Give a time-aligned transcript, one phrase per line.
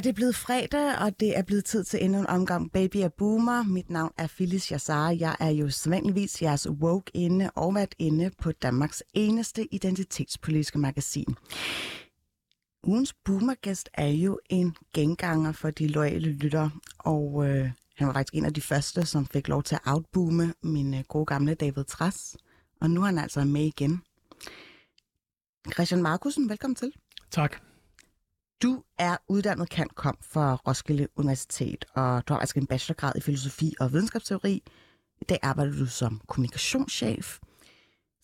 [0.00, 3.12] Det er blevet fredag, og det er blevet tid til endnu en omgang Baby og
[3.12, 3.62] Boomer.
[3.62, 5.10] Mit navn er Phyllis Jassar.
[5.10, 11.34] Jeg er jo sædvanligvis jeres woke inde og været inde på Danmarks eneste identitetspolitiske magasin.
[12.84, 18.34] Ugens boomergæst er jo en genganger for de loyale lyttere, og øh, han var faktisk
[18.34, 21.84] en af de første, som fik lov til at outboome min øh, gode gamle David
[21.84, 22.36] Træs.
[22.80, 24.02] Og nu er han altså med igen.
[25.72, 26.92] Christian Markusen, velkommen til.
[27.30, 27.69] Tak.
[28.62, 33.74] Du er uddannet kantkom for Roskilde Universitet, og du har altså en bachelorgrad i filosofi
[33.80, 34.62] og videnskabsteori.
[35.20, 37.38] I dag arbejder du som kommunikationschef.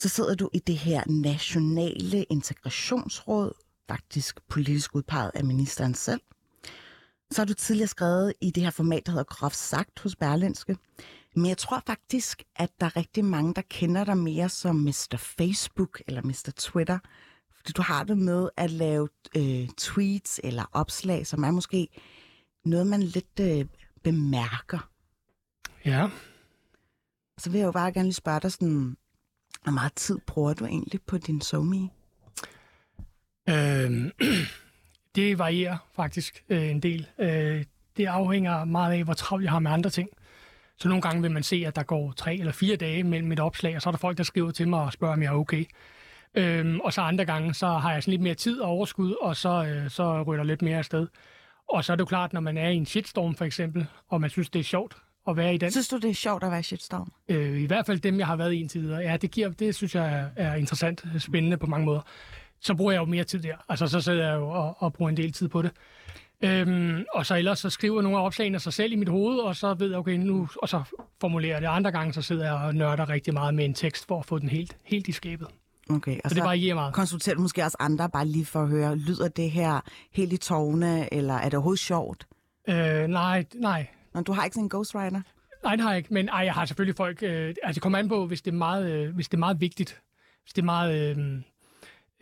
[0.01, 3.53] Så sidder du i det her nationale integrationsråd,
[3.89, 6.21] faktisk politisk udpeget af ministeren selv.
[7.31, 10.77] Så har du tidligere skrevet i det her format, der hedder Groft Sagt hos Berlinske.
[11.37, 15.17] Men jeg tror faktisk, at der er rigtig mange, der kender dig mere som Mr.
[15.17, 16.53] Facebook eller Mr.
[16.57, 16.99] Twitter.
[17.73, 21.89] Du har det med at lave øh, tweets eller opslag, som er måske
[22.65, 23.67] noget, man lidt øh,
[24.03, 24.91] bemærker.
[25.85, 26.09] Ja.
[27.39, 28.97] Så vil jeg jo bare gerne lige spørge dig sådan,
[29.63, 31.91] hvor meget tid bruger du egentlig på din SoMe?
[33.49, 34.13] Øh,
[35.17, 37.09] det varierer faktisk øh, en del.
[37.19, 37.65] Øh,
[37.97, 40.09] det afhænger meget af, hvor travlt jeg har med andre ting.
[40.77, 43.41] Så nogle gange vil man se, at der går tre eller fire dage mellem et
[43.41, 45.37] opslag, og så er der folk, der skriver til mig og spørger, om jeg er
[45.37, 45.65] okay.
[46.37, 49.37] Øhm, og så andre gange, så har jeg sådan lidt mere tid og overskud, og
[49.37, 51.07] så, øh, så ryger der lidt mere afsted.
[51.69, 54.21] Og så er det jo klart, når man er i en shitstorm for eksempel, og
[54.21, 54.97] man synes, det er sjovt
[55.29, 55.71] at være i den.
[55.71, 57.13] Synes du, det er sjovt at være i shitstorm?
[57.29, 59.01] Øh, I hvert fald dem, jeg har været i indtil videre.
[59.01, 62.01] Ja, det, giver, det synes jeg er, er interessant, spændende på mange måder.
[62.61, 63.57] Så bruger jeg jo mere tid der.
[63.69, 65.71] Altså, så sidder jeg jo og, og bruger en del tid på det.
[66.41, 69.57] Øhm, og så ellers så skriver nogle af opslagene sig selv i mit hoved, og
[69.57, 70.83] så ved jeg, okay, nu, og så
[71.21, 71.69] formulerer jeg det.
[71.69, 74.39] Andre gange, så sidder jeg og nørder rigtig meget med en tekst, for at få
[74.39, 75.49] den helt, helt i skabet.
[75.91, 76.95] Okay, og Så det varierer meget.
[76.95, 79.81] konsulterer du måske også andre, bare lige for at høre, lyder det her
[80.13, 82.27] helt i tårne, eller er det overhovedet sjovt?
[82.69, 83.87] Øh, nej, nej.
[84.15, 85.21] Nå, du har ikke sådan en ghostwriter?
[85.65, 86.15] Nej, det har jeg ikke.
[86.15, 87.23] Men ej, jeg har selvfølgelig folk...
[87.23, 89.61] Øh, altså, det kommer an på, hvis det er meget, øh, hvis det er meget
[89.61, 90.01] vigtigt.
[90.43, 91.43] Hvis det er meget øh,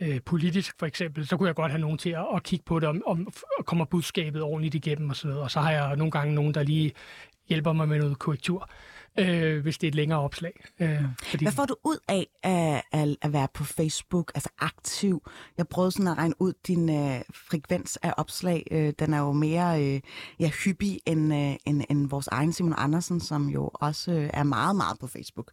[0.01, 2.79] øh, politisk, for eksempel, så kunne jeg godt have nogen til at, at kigge på
[2.79, 3.33] det, om, om
[3.65, 5.43] kommer budskabet ordentligt igennem og sådan noget.
[5.43, 6.91] Og så har jeg nogle gange nogen, der lige
[7.49, 8.69] hjælper mig med noget korrektur,
[9.19, 10.63] øh, hvis det er et længere opslag.
[10.79, 15.29] Øh, fordi, Hvad får du ud af at, at, være på Facebook, altså aktiv?
[15.57, 18.67] Jeg prøvede sådan at regne ud din øh, frekvens af opslag.
[18.71, 20.01] Øh, den er jo mere øh,
[20.39, 24.43] ja, hyppig end, øh, end, end vores egen Simon Andersen, som jo også øh, er
[24.43, 25.51] meget, meget på Facebook.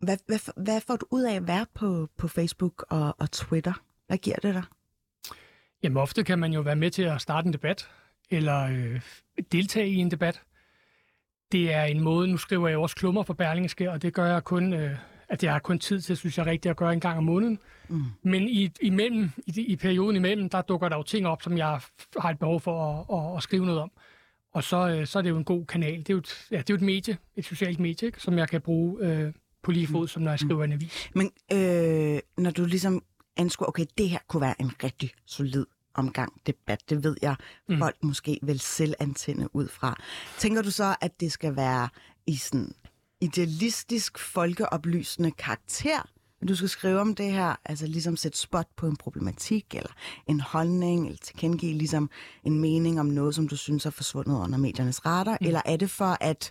[0.00, 3.72] Hvad, hvad, hvad får du ud af at være på, på Facebook og, og Twitter?
[4.06, 4.62] Hvad giver det dig?
[5.82, 7.88] Jamen ofte kan man jo være med til at starte en debat,
[8.30, 9.00] eller øh,
[9.52, 10.42] deltage i en debat.
[11.52, 14.44] Det er en måde, nu skriver jeg også klummer for Berlingske, og det gør jeg
[14.44, 14.96] kun, øh,
[15.28, 17.58] at jeg har kun tid til, synes jeg rigtigt, at gøre en gang om måneden.
[17.88, 18.04] Mm.
[18.22, 21.80] Men i, imellem, i, i perioden imellem, der dukker der jo ting op, som jeg
[22.18, 23.90] har et behov for at, at, at skrive noget om.
[24.52, 25.98] Og så, øh, så er det jo en god kanal.
[25.98, 28.22] Det er jo et, ja, det er jo et medie, et socialt medie, ikke?
[28.22, 31.10] som jeg kan bruge øh, på lige fod, som når jeg skriver en avis.
[31.14, 33.02] Men øh, når du ligesom
[33.36, 37.36] anskuer, okay, det her kunne være en rigtig solid omgang debat, det ved jeg,
[37.68, 37.78] mm.
[37.78, 40.00] folk måske vil selv antænde ud fra.
[40.38, 41.88] Tænker du så, at det skal være
[42.26, 42.74] i sådan
[43.20, 46.02] idealistisk, folkeoplysende karakter,
[46.42, 49.90] at du skal skrive om det her, altså ligesom sætte spot på en problematik, eller
[50.26, 52.10] en holdning, eller tilkendegive ligesom
[52.44, 55.46] en mening om noget, som du synes er forsvundet under mediernes radar, mm.
[55.46, 56.50] eller er det for at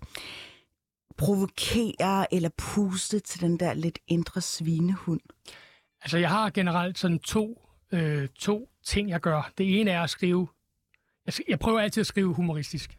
[1.17, 5.21] provokere eller puste til den der lidt indre svinehund?
[6.01, 7.61] Altså, jeg har generelt sådan to,
[7.91, 9.51] øh, to ting, jeg gør.
[9.57, 10.47] Det ene er at skrive...
[11.25, 12.97] Jeg, jeg prøver altid at skrive humoristisk.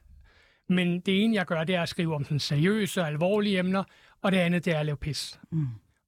[0.69, 3.85] Men det ene, jeg gør, det er at skrive om sådan seriøse og alvorlige emner,
[4.23, 5.41] og det andet, det er at lave pis.
[5.51, 5.67] Mm.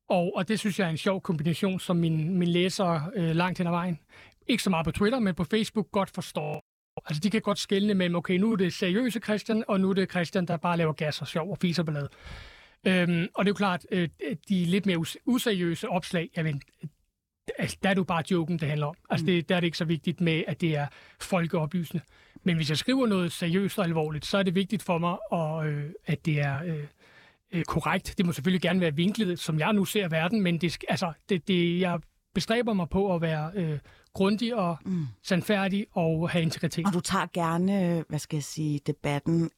[0.08, 3.58] Og, og det synes jeg er en sjov kombination, som min, min læser øh, langt
[3.58, 3.99] hen ad vejen,
[4.46, 6.62] ikke så meget på Twitter, men på Facebook godt forstår.
[7.06, 9.94] Altså, de kan godt skelne mellem, okay, nu er det seriøse Christian, og nu er
[9.94, 12.08] det Christian, der bare laver gas og sjov og fiser ballade.
[12.87, 14.08] Øhm, og det er jo klart, øh,
[14.49, 16.62] de lidt mere us- useriøse opslag, jamen,
[17.58, 18.94] altså, der er jo bare joken, det handler om.
[19.10, 20.86] Altså, det, der er det ikke så vigtigt med, at det er
[21.20, 22.04] folkeoplysende.
[22.42, 25.66] Men hvis jeg skriver noget seriøst og alvorligt, så er det vigtigt for mig, og,
[25.66, 26.64] øh, at det er...
[26.64, 26.84] Øh,
[27.52, 28.14] øh, korrekt.
[28.18, 31.48] Det må selvfølgelig gerne være vinklet, som jeg nu ser verden, men det, altså, det,
[31.48, 32.00] det, jeg
[32.34, 33.78] bestræber mig på at være øh,
[34.12, 35.06] grundig og mm.
[35.22, 36.86] sandfærdig og have integritet.
[36.86, 39.50] Og du tager gerne, hvad skal jeg sige, debatten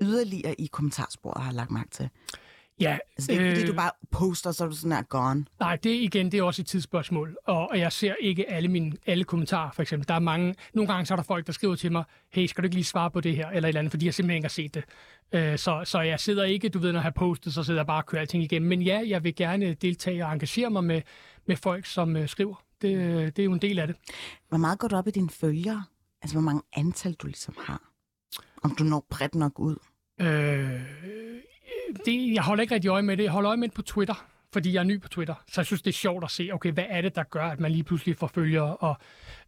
[0.00, 2.10] yderligere i kommentarsporet, har jeg lagt mærke til.
[2.80, 5.44] Ja, Altså, det er ikke, fordi du bare poster, så er du sådan her gone.
[5.60, 8.92] Nej, det igen, det er også et tidsspørgsmål, og, og jeg ser ikke alle mine
[9.06, 10.08] alle kommentarer, for eksempel.
[10.08, 12.62] Der er mange, nogle gange så er der folk, der skriver til mig, hey, skal
[12.62, 14.44] du ikke lige svare på det her, eller et eller andet, fordi jeg simpelthen ikke
[14.44, 14.84] har set det.
[15.32, 17.86] Øh, så, så jeg sidder ikke, du ved, når jeg har postet, så sidder jeg
[17.86, 18.68] bare og kører alting igennem.
[18.68, 21.02] Men ja, jeg vil gerne deltage og engagere mig med,
[21.46, 22.64] med folk, som øh, skriver.
[22.82, 23.96] Det, det er jo en del af det.
[24.48, 25.84] Hvor meget går du op i dine følgere?
[26.22, 27.82] Altså, hvor mange antal du ligesom har?
[28.62, 29.76] Om du når bredt nok ud?
[30.20, 30.80] Øh,
[32.04, 33.22] det, jeg holder ikke rigtig øje med det.
[33.22, 35.34] Jeg holder øje med det på Twitter, fordi jeg er ny på Twitter.
[35.48, 37.60] Så jeg synes, det er sjovt at se, okay, hvad er det, der gør, at
[37.60, 38.76] man lige pludselig får følgere?
[38.76, 38.96] Og,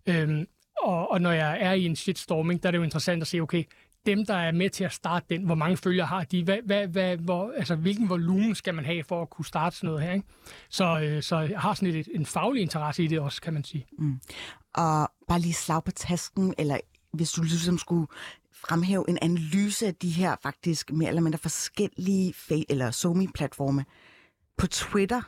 [0.07, 0.47] øhm,
[0.83, 3.41] og, og når jeg er i en shitstorming, der er det jo interessant at se,
[3.41, 3.65] okay,
[4.07, 6.45] dem, der er med til at starte den, hvor mange følgere har de?
[6.45, 9.89] Hvad, hvad, hvad, hvor, altså, hvilken volumen skal man have for at kunne starte sådan
[9.89, 10.13] noget her?
[10.13, 10.27] Ikke?
[10.69, 13.65] Så, øh, så jeg har sådan et, en faglig interesse i det også, kan man
[13.65, 13.87] sige.
[13.99, 14.21] Mm.
[14.75, 16.79] Og bare lige slag på tasken, eller
[17.13, 18.07] hvis du ligesom skulle
[18.69, 22.35] fremhæve en analyse af de her faktisk mere eller mindre forskellige
[22.69, 23.85] eller somi-platforme.
[24.57, 25.23] På Twitter,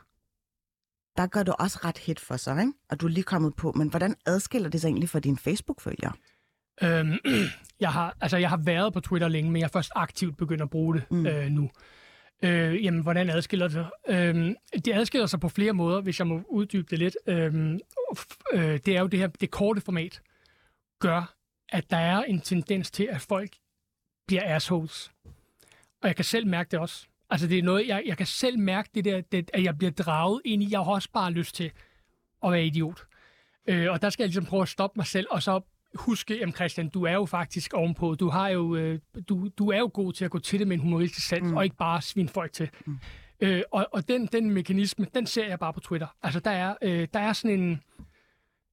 [1.17, 2.73] der gør du også ret hit for sig, ikke?
[2.90, 6.12] Og du er lige kommet på, men hvordan adskiller det sig egentlig fra dine Facebook-følgere?
[6.82, 7.19] Øhm,
[7.81, 10.62] jeg, har, altså, jeg har været på Twitter længe, men jeg er først aktivt begyndt
[10.62, 11.26] at bruge det mm.
[11.26, 11.70] øh, nu.
[12.43, 13.90] Øh, jamen, hvordan adskiller det sig?
[14.08, 14.55] Øh,
[14.85, 17.17] det adskiller sig på flere måder, hvis jeg må uddybe det lidt.
[17.26, 17.78] Øh,
[18.52, 20.23] øh, det er jo det her, det korte format
[21.00, 21.35] gør,
[21.72, 23.50] at der er en tendens til, at folk
[24.26, 25.12] bliver assholes.
[26.02, 27.06] Og jeg kan selv mærke det også.
[27.30, 29.90] Altså, det er noget, jeg, jeg kan selv mærke det der, det, at jeg bliver
[29.90, 30.70] draget ind i.
[30.70, 31.72] Jeg har også bare lyst til
[32.44, 33.04] at være idiot.
[33.66, 35.60] Øh, og der skal jeg ligesom prøve at stoppe mig selv, og så
[35.94, 38.14] huske, jamen Christian, du er jo faktisk ovenpå.
[38.14, 40.76] Du, har jo, øh, du, du er jo god til at gå til det med
[40.76, 41.56] en humoristisk sans, mm.
[41.56, 42.70] og ikke bare svine folk til.
[42.86, 42.98] Mm.
[43.40, 46.16] Øh, og og den, den mekanisme, den ser jeg bare på Twitter.
[46.22, 47.80] Altså, der er, øh, der er sådan en...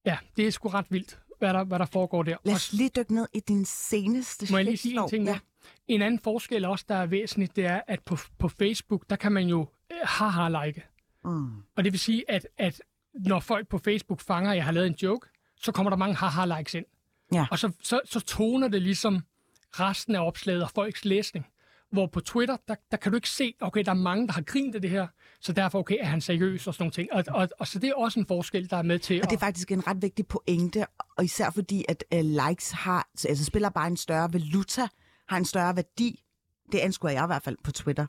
[0.06, 2.38] Ja, det er sgu ret vildt, hvad der, hvad der foregår der.
[2.44, 5.26] Lad os lige dykke ned i din seneste må jeg lige sige en ting?
[5.26, 5.40] Ja.
[5.88, 9.32] En anden forskel også, der er væsentligt, det er, at på, på Facebook, der kan
[9.32, 10.84] man jo øh, haha-like.
[11.26, 11.48] Mm.
[11.76, 12.82] Og det vil sige, at, at
[13.14, 16.16] når folk på Facebook fanger, at jeg har lavet en joke, så kommer der mange
[16.16, 16.86] haha-likes ind.
[17.34, 17.46] Ja.
[17.52, 19.24] Og så, så, så toner det ligesom
[19.72, 21.46] resten af opslaget og folks læsning.
[21.92, 24.42] Hvor på Twitter, der, der kan du ikke se, okay, der er mange, der har
[24.42, 25.08] grint af det her,
[25.42, 27.14] så derfor, okay, er han seriøs og sådan nogle ting.
[27.14, 29.32] Og, og, og så det er også en forskel, der er med til Og det
[29.32, 29.40] er at...
[29.40, 30.86] faktisk en ret vigtig pointe,
[31.18, 34.88] og især fordi, at uh, likes har, altså spiller bare en større valuta,
[35.30, 36.24] har en større værdi.
[36.72, 38.06] Det anskuer jeg i hvert fald på Twitter,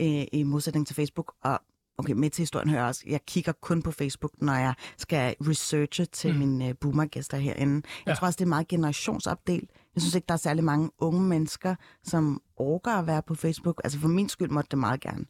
[0.00, 1.34] øh, i modsætning til Facebook.
[1.42, 1.60] Og
[1.98, 6.04] okay, med til historien hører også, jeg kigger kun på Facebook, når jeg skal researche
[6.04, 6.38] til mm.
[6.38, 7.74] mine uh, boomergæster herinde.
[8.06, 8.14] Jeg Ja.
[8.14, 9.70] tror også, det er meget generationsopdelt.
[9.94, 13.80] Jeg synes ikke, der er særlig mange unge mennesker, som orker at være på Facebook.
[13.84, 15.24] Altså for min skyld måtte det meget gerne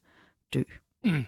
[0.54, 0.62] dø.
[1.04, 1.24] Mm.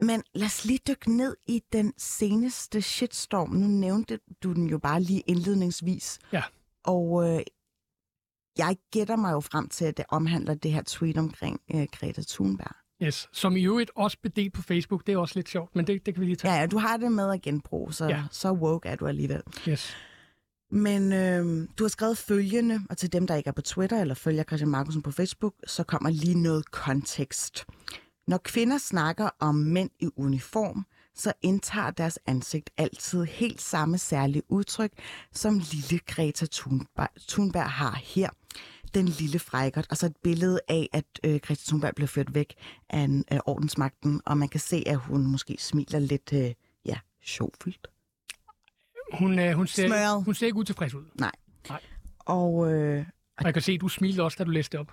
[0.00, 3.50] Men lad os lige dykke ned i den seneste shitstorm.
[3.50, 6.18] Nu nævnte du den jo bare lige indledningsvis.
[6.32, 6.42] Ja.
[6.84, 7.40] Og øh,
[8.58, 12.22] jeg gætter mig jo frem til, at det omhandler det her tweet omkring øh, Greta
[12.28, 12.76] Thunberg.
[13.02, 13.28] Yes.
[13.32, 15.06] Som i øvrigt også blev delt på Facebook.
[15.06, 16.54] Det er også lidt sjovt, men det, det kan vi lige tage.
[16.54, 18.16] Ja, ja, du har det med at genbruge, så, ja.
[18.16, 18.24] Ja.
[18.30, 19.42] så woke er du alligevel.
[19.68, 19.96] Yes.
[20.70, 24.14] Men øh, du har skrevet følgende, og til dem, der ikke er på Twitter eller
[24.14, 27.64] følger Christian Markusen på Facebook, så kommer lige noget kontekst.
[28.26, 34.42] Når kvinder snakker om mænd i uniform, så indtager deres ansigt altid helt samme særlige
[34.48, 34.92] udtryk,
[35.32, 38.30] som lille Greta Thunberg, Thunberg har her.
[38.94, 42.54] Den lille frækkert, og så et billede af, at øh, Greta Thunberg blev ført væk
[42.90, 46.54] af øh, ordensmagten, og man kan se, at hun måske smiler lidt, øh,
[46.84, 47.86] ja, sjovfuldt.
[49.12, 50.24] Hun, øh, hun, ser, Smørret.
[50.24, 51.04] hun ser ikke utilfreds ud.
[52.18, 53.04] Og øh,
[53.38, 54.92] Og jeg kan se, at du smilte også, da du læste det op.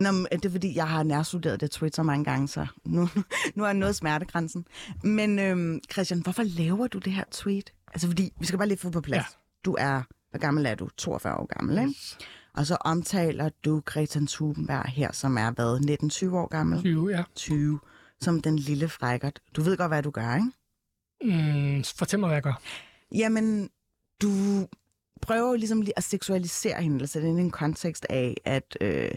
[0.00, 3.08] Nå, men det er fordi, jeg har nærstuderet det Twitter mange gange, så nu,
[3.54, 4.66] nu er jeg nået smertegrænsen.
[5.02, 7.72] Men øhm, Christian, hvorfor laver du det her tweet?
[7.92, 9.20] Altså fordi, vi skal bare lige få på plads.
[9.20, 9.36] Ja.
[9.64, 10.88] Du er, hvor gammel er du?
[10.96, 11.94] 42 år gammel, ikke?
[12.54, 16.80] Og så omtaler du Greta Thunberg her, som er hvad, 19-20 år gammel?
[16.80, 17.22] 20, ja.
[17.34, 17.80] 20,
[18.20, 19.40] som den lille frækkert.
[19.56, 20.50] Du ved godt, hvad du gør, ikke?
[21.76, 22.60] Mm, fortæl mig, hvad jeg gør.
[23.12, 23.70] Jamen,
[24.22, 24.28] du
[25.22, 29.10] prøver ligesom lige at seksualisere hende, eller sætte hende i en kontekst af, at øh,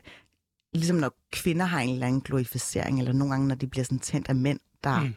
[0.73, 3.99] ligesom når kvinder har en eller anden glorificering, eller nogle gange, når de bliver sådan
[3.99, 5.13] tændt af mænd, der mm.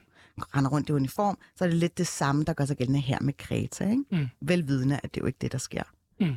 [0.57, 3.19] Render rundt i uniform, så er det lidt det samme, der gør sig gældende her
[3.21, 4.05] med Greta, ikke?
[4.11, 4.27] Mm.
[4.41, 5.83] Velvidende, at det er jo ikke det, der sker.
[6.21, 6.37] Mm.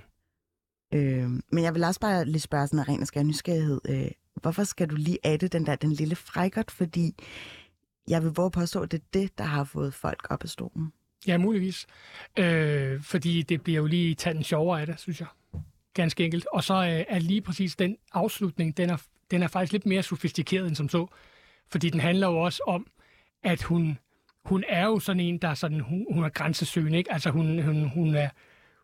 [0.94, 3.82] Øh, men jeg vil også bare lige spørge sådan en ren og skær nysgerrighed.
[3.90, 4.12] Øh,
[4.42, 6.72] hvorfor skal du lige adde den der, den lille frækkert?
[6.72, 7.16] Fordi
[8.08, 10.94] jeg vil våge påstå, at det er det, der har fået folk op af stolen.
[11.28, 11.88] Ja, muligvis.
[12.40, 15.28] Øh, fordi det bliver jo lige tanden sjovere af det, synes jeg.
[15.94, 16.46] Ganske enkelt.
[16.52, 18.98] Og så øh, er lige præcis den afslutning, den er,
[19.32, 21.08] den er faktisk lidt mere sofistikeret end som så.
[21.72, 22.88] Fordi den handler jo også om,
[23.44, 23.98] at hun,
[24.46, 27.14] hun er jo sådan en, der er sådan, hun, hun er grænsesøgende, ikke?
[27.14, 28.30] Altså hun, hun, hun er,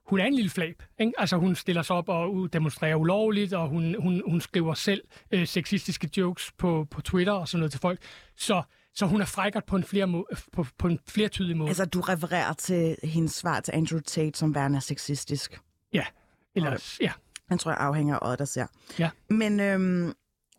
[0.05, 0.83] hun er en lille flab.
[0.99, 1.13] Ikke?
[1.17, 5.47] Altså hun stiller sig op og demonstrerer ulovligt, og hun, hun, hun skriver selv øh,
[5.47, 7.99] sexistiske jokes på, på Twitter og sådan noget til folk.
[8.35, 8.61] Så,
[8.93, 11.69] så hun er frækkert på en, flere må, på, på en flertydig måde.
[11.69, 15.59] Altså, du refererer til hendes svar til Andrew Tate, som værende er sexistisk.
[15.93, 16.05] ja,
[16.55, 17.11] eller, ja.
[17.49, 18.65] Den tror jeg afhænger af der ser.
[18.99, 19.09] Ja.
[19.29, 20.13] Men, øhm,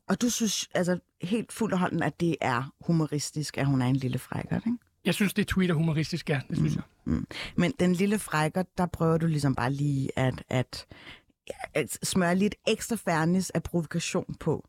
[0.08, 3.86] og du synes altså helt fuldt og hånden, at det er humoristisk, at hun er
[3.86, 4.78] en lille frækkert, ikke?
[5.04, 6.40] Jeg synes, det er Twitter humoristisk, ja.
[6.48, 6.82] Det synes jeg.
[7.04, 7.26] Mm.
[7.56, 10.86] Men den lille frækker, der prøver du ligesom bare lige at, at,
[11.74, 14.68] at smøre lidt ekstra fairness af provokation på.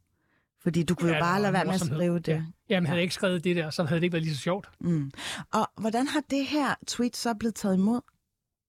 [0.63, 2.27] Fordi du kunne ja, jo bare lade være med at skrive det.
[2.27, 2.43] Ja.
[2.69, 4.69] Jamen, havde jeg ikke skrevet det der, så havde det ikke været lige så sjovt.
[4.79, 5.11] Mm.
[5.53, 8.01] Og hvordan har det her tweet så blevet taget imod?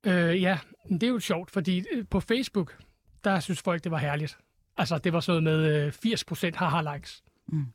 [0.06, 0.58] Øh, ja,
[0.90, 2.78] det er jo sjovt, fordi øh, på Facebook,
[3.24, 4.38] der synes folk, det var herligt.
[4.76, 7.22] Altså, det var sådan noget med øh, 80 procent haha-likes.
[7.48, 7.66] Mm.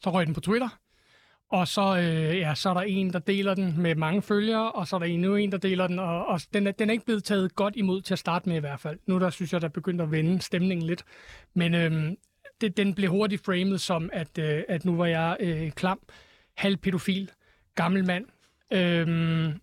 [0.00, 0.68] Så røg den på Twitter,
[1.52, 4.88] og så, øh, ja, så er der en, der deler den med mange følgere, og
[4.88, 7.04] så er der endnu en, der deler den, og, og den, er, den er ikke
[7.04, 8.98] blevet taget godt imod til at starte med i hvert fald.
[9.06, 11.04] Nu der synes jeg, der er begyndt at vende stemningen lidt.
[11.54, 12.12] Men øh,
[12.62, 16.00] det, den blev hurtigt framet som, at, øh, at nu var jeg øh, klam,
[16.56, 17.30] halv pædofil,
[17.74, 18.24] gammel mand,
[18.72, 19.54] øh,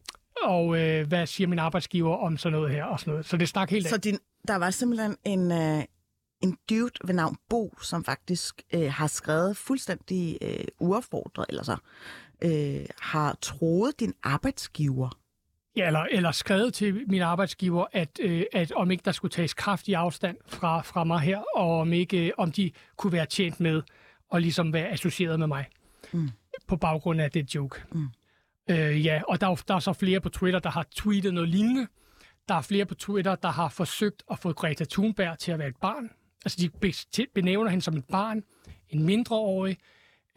[0.43, 3.25] og øh, hvad siger min arbejdsgiver om sådan noget her og sådan noget.
[3.25, 3.89] Så det stak helt af.
[3.89, 5.83] Så din, der var simpelthen en, øh,
[6.43, 11.77] en dude ved navn Bo, som faktisk øh, har skrevet fuldstændig øh, uaffordret, eller så,
[12.41, 15.19] øh, har troet din arbejdsgiver.
[15.75, 19.53] Ja, eller, eller skrevet til min arbejdsgiver, at, øh, at om ikke der skulle tages
[19.53, 23.59] kraftig afstand fra, fra mig her, og om ikke øh, om de kunne være tjent
[23.59, 23.81] med
[24.33, 25.65] at ligesom være associeret med mig.
[26.11, 26.29] Mm.
[26.67, 27.81] På baggrund af det joke.
[27.91, 28.07] Mm.
[28.69, 31.49] Øh, ja, og der er, der er så flere på Twitter, der har tweetet noget
[31.49, 31.87] lignende.
[32.47, 35.67] Der er flere på Twitter, der har forsøgt at få Greta Thunberg til at være
[35.67, 36.09] et barn.
[36.45, 36.69] Altså,
[37.17, 38.43] de benævner hende som et barn,
[38.89, 39.77] en mindreårig,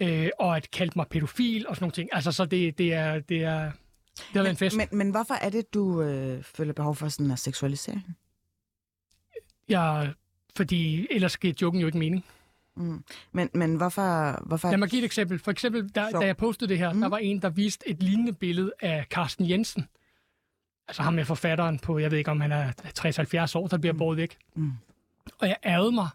[0.00, 2.08] øh, og at kalde mig pædofil og sådan nogle ting.
[2.12, 3.20] Altså, så det, det er...
[3.20, 3.70] Det er
[4.16, 4.76] det har været en fest.
[4.76, 8.14] Men, men hvorfor er det, du øh, føler behov for sådan at seksualisere hende?
[9.68, 10.12] Jeg,
[10.56, 12.24] fordi ellers giver joken jo ikke mening.
[12.76, 13.04] Mm.
[13.32, 14.38] Men, men hvorfor...
[14.46, 15.38] hvorfor Lad mig give et eksempel.
[15.38, 17.00] For eksempel, da, Så- da jeg postede det her, Mm.
[17.00, 19.86] der var en, der viste et lignende billede af Carsten Jensen.
[20.88, 22.72] Altså ham med forfatteren på, jeg ved ikke om han er
[23.52, 24.36] 60-70 år, der bliver båret væk.
[24.54, 24.72] Mm.
[25.38, 26.08] Og jeg ærgede mig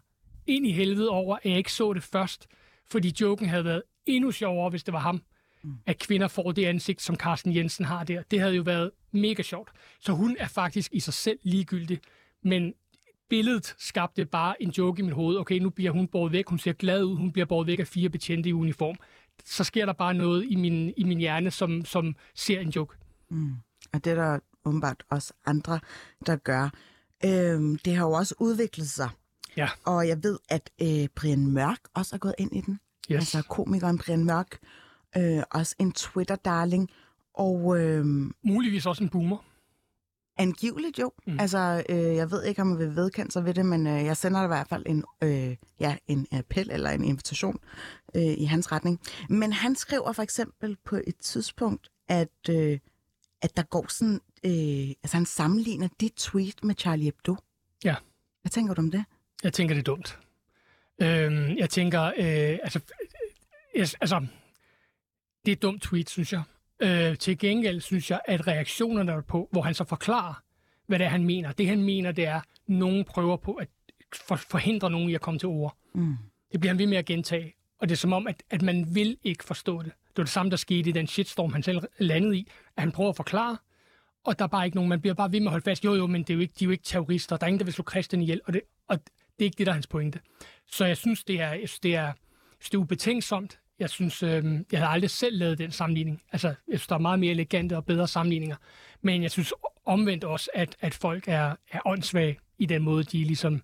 [0.46, 2.46] ind i helvede over, at jeg ikke så det først.
[2.90, 5.22] Fordi joken havde været endnu sjovere, hvis det var ham.
[5.62, 5.74] Mm.
[5.86, 8.22] At kvinder får det ansigt, som Carsten Jensen har der.
[8.30, 9.70] Det havde jo været mega sjovt.
[10.00, 12.00] Så hun er faktisk i sig selv ligegyldig.
[12.44, 12.74] Men
[13.28, 15.36] billedet skabte bare en joke i mit hoved.
[15.36, 16.48] Okay, nu bliver hun båret væk.
[16.48, 17.16] Hun ser glad ud.
[17.16, 18.96] Hun bliver båret væk af fire betjente i uniform.
[19.44, 22.96] Så sker der bare noget i min, i min hjerne, som, som ser en joke.
[23.30, 23.52] Mm.
[23.92, 25.80] Og det er der åbenbart også andre,
[26.26, 26.70] der gør.
[27.24, 29.10] Øhm, det har jo også udviklet sig.
[29.56, 29.68] Ja.
[29.84, 32.80] Og jeg ved, at øh, Brian Mørk også er gået ind i den.
[33.10, 33.18] Yes.
[33.18, 34.58] Altså komikeren Brian Mørk.
[35.16, 36.86] Øh, også en Twitter-darling.
[37.34, 38.04] Og øh,
[38.42, 39.44] Muligvis også en boomer.
[40.36, 41.12] angiveligt jo.
[41.26, 41.40] Mm.
[41.40, 44.16] Altså, øh, jeg ved ikke, om jeg vil vedkende sig ved det, men øh, jeg
[44.16, 47.58] sender i hvert fald en, øh, ja, en appel eller en invitation
[48.14, 49.00] øh, i hans retning.
[49.28, 52.78] Men han skriver for eksempel på et tidspunkt, at, øh,
[53.42, 54.20] at der går sådan...
[54.44, 57.36] Øh, altså, han sammenligner dit tweet med Charlie Hebdo.
[57.84, 57.94] Ja.
[58.42, 59.04] Hvad tænker du om det?
[59.42, 60.18] Jeg tænker, det er dumt.
[61.02, 64.26] Øhm, jeg tænker, øh, altså, øh, yes, altså,
[65.48, 66.42] det er et dumt tweet, synes jeg.
[66.80, 70.42] Øh, til gengæld synes jeg, at reaktionerne derpå, hvor han så forklarer,
[70.86, 71.52] hvad det er, han mener.
[71.52, 73.68] Det, han mener, det er, at nogen prøver på at
[74.26, 75.76] for, forhindre nogen i at komme til ord.
[75.94, 76.16] Mm.
[76.52, 77.54] Det bliver han ved med at gentage.
[77.78, 79.92] Og det er som om, at, at man vil ikke forstå det.
[80.08, 82.48] Det var det samme, der skete i den shitstorm, han selv landede i.
[82.76, 83.56] At han prøver at forklare,
[84.24, 84.88] og der er bare ikke nogen.
[84.88, 85.84] Man bliver bare ved med at holde fast.
[85.84, 87.36] Jo, jo, men det er jo ikke, de er jo ikke terrorister.
[87.36, 88.40] Der er ingen, der vil slå Christian ihjel.
[88.46, 89.04] Og det, og det
[89.38, 90.20] er ikke det, der er hans pointe.
[90.66, 92.14] Så jeg synes, det er, jeg synes, det er, jeg
[92.58, 93.58] synes, det er ubetænksomt.
[93.78, 96.22] Jeg synes, øh, jeg havde aldrig selv lavet den sammenligning.
[96.32, 98.56] Altså, jeg synes, der er meget mere elegante og bedre sammenligninger.
[99.02, 99.52] Men jeg synes
[99.86, 103.62] omvendt også, at, at folk er, er åndssvage i den måde, de ligesom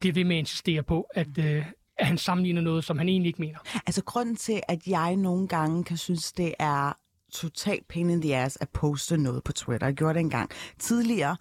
[0.00, 1.66] bliver ved med at insistere på, at, øh,
[1.98, 3.58] at han sammenligner noget, som han egentlig ikke mener.
[3.86, 6.98] Altså, grunden til, at jeg nogle gange kan synes, det er
[7.32, 9.86] totalt pain in the ass at poste noget på Twitter.
[9.86, 11.36] Jeg gjorde det engang tidligere,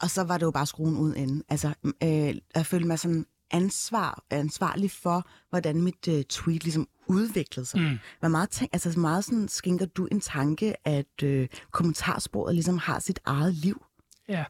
[0.00, 1.42] og så var det jo bare skruen ud inden.
[1.48, 7.66] Altså, øh, jeg følte mig sådan ansvar, ansvarlig for, hvordan mit øh, tweet ligesom udviklede
[7.66, 7.80] sig.
[7.80, 7.98] Mm.
[8.20, 12.78] Hvor meget, tænk, altså, så meget sådan, skænker du en tanke, at øh, kommentarsporet ligesom
[12.78, 13.84] har sit eget liv?
[14.28, 14.44] Ja,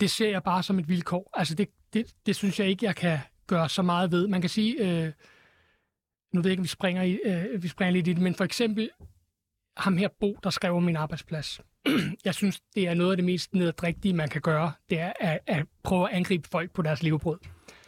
[0.00, 1.30] det ser jeg bare som et vilkår.
[1.34, 4.28] Altså, det, det, det synes jeg ikke, jeg kan gøre så meget ved.
[4.28, 5.12] Man kan sige, øh,
[6.34, 8.34] nu ved jeg ikke, om vi springer, i, øh, vi springer lidt i det, men
[8.34, 8.90] for eksempel
[9.76, 11.60] ham her Bo, der skrev om min arbejdsplads.
[12.24, 15.38] jeg synes, det er noget af det mest nederdrigtige, man kan gøre, det er at,
[15.46, 17.38] at prøve at angribe folk på deres levebrød.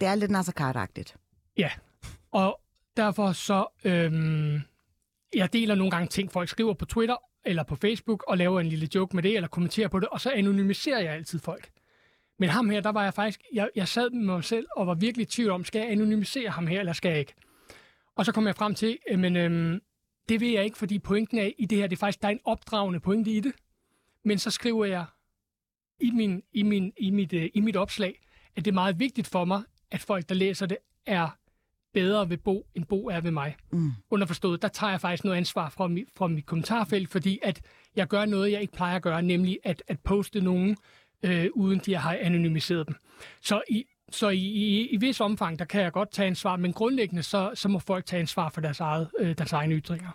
[0.01, 1.15] Det er lidt Nasser Carter-agtigt.
[1.57, 1.71] Ja,
[2.33, 2.61] Og
[2.97, 4.61] derfor så, øhm,
[5.35, 8.67] jeg deler nogle gange ting, folk skriver på Twitter eller på Facebook, og laver en
[8.67, 11.71] lille joke med det, eller kommenterer på det, og så anonymiserer jeg altid folk.
[12.39, 14.95] Men ham her, der var jeg faktisk, jeg, jeg sad med mig selv og var
[14.95, 17.35] virkelig i tvivl om, skal jeg anonymisere ham her, eller skal jeg ikke?
[18.17, 19.81] Og så kom jeg frem til, øh, men øhm,
[20.29, 22.33] det vil jeg ikke, fordi pointen er i det her, det er faktisk, der er
[22.33, 23.53] en opdragende pointe i det.
[24.25, 25.05] Men så skriver jeg
[26.01, 28.21] i, min, i, min, i, mit, øh, i mit opslag,
[28.57, 31.29] at det er meget vigtigt for mig, at folk, der læser det, er
[31.95, 33.57] bedre ved Bo, end Bo er ved mig.
[33.73, 33.93] Mm.
[34.11, 37.61] Underforstået, der tager jeg faktisk noget ansvar fra, mi, fra mit kommentarfelt, fordi at
[37.97, 40.77] jeg gør noget, jeg ikke plejer at gøre, nemlig at, at poste nogen,
[41.23, 42.97] øh, uden de har anonymiseret dem.
[43.41, 46.73] Så i, så i, i, i vis omfang, der kan jeg godt tage ansvar, men
[46.73, 50.11] grundlæggende, så, så må folk tage ansvar for deres, eget, øh, deres egne ytringer.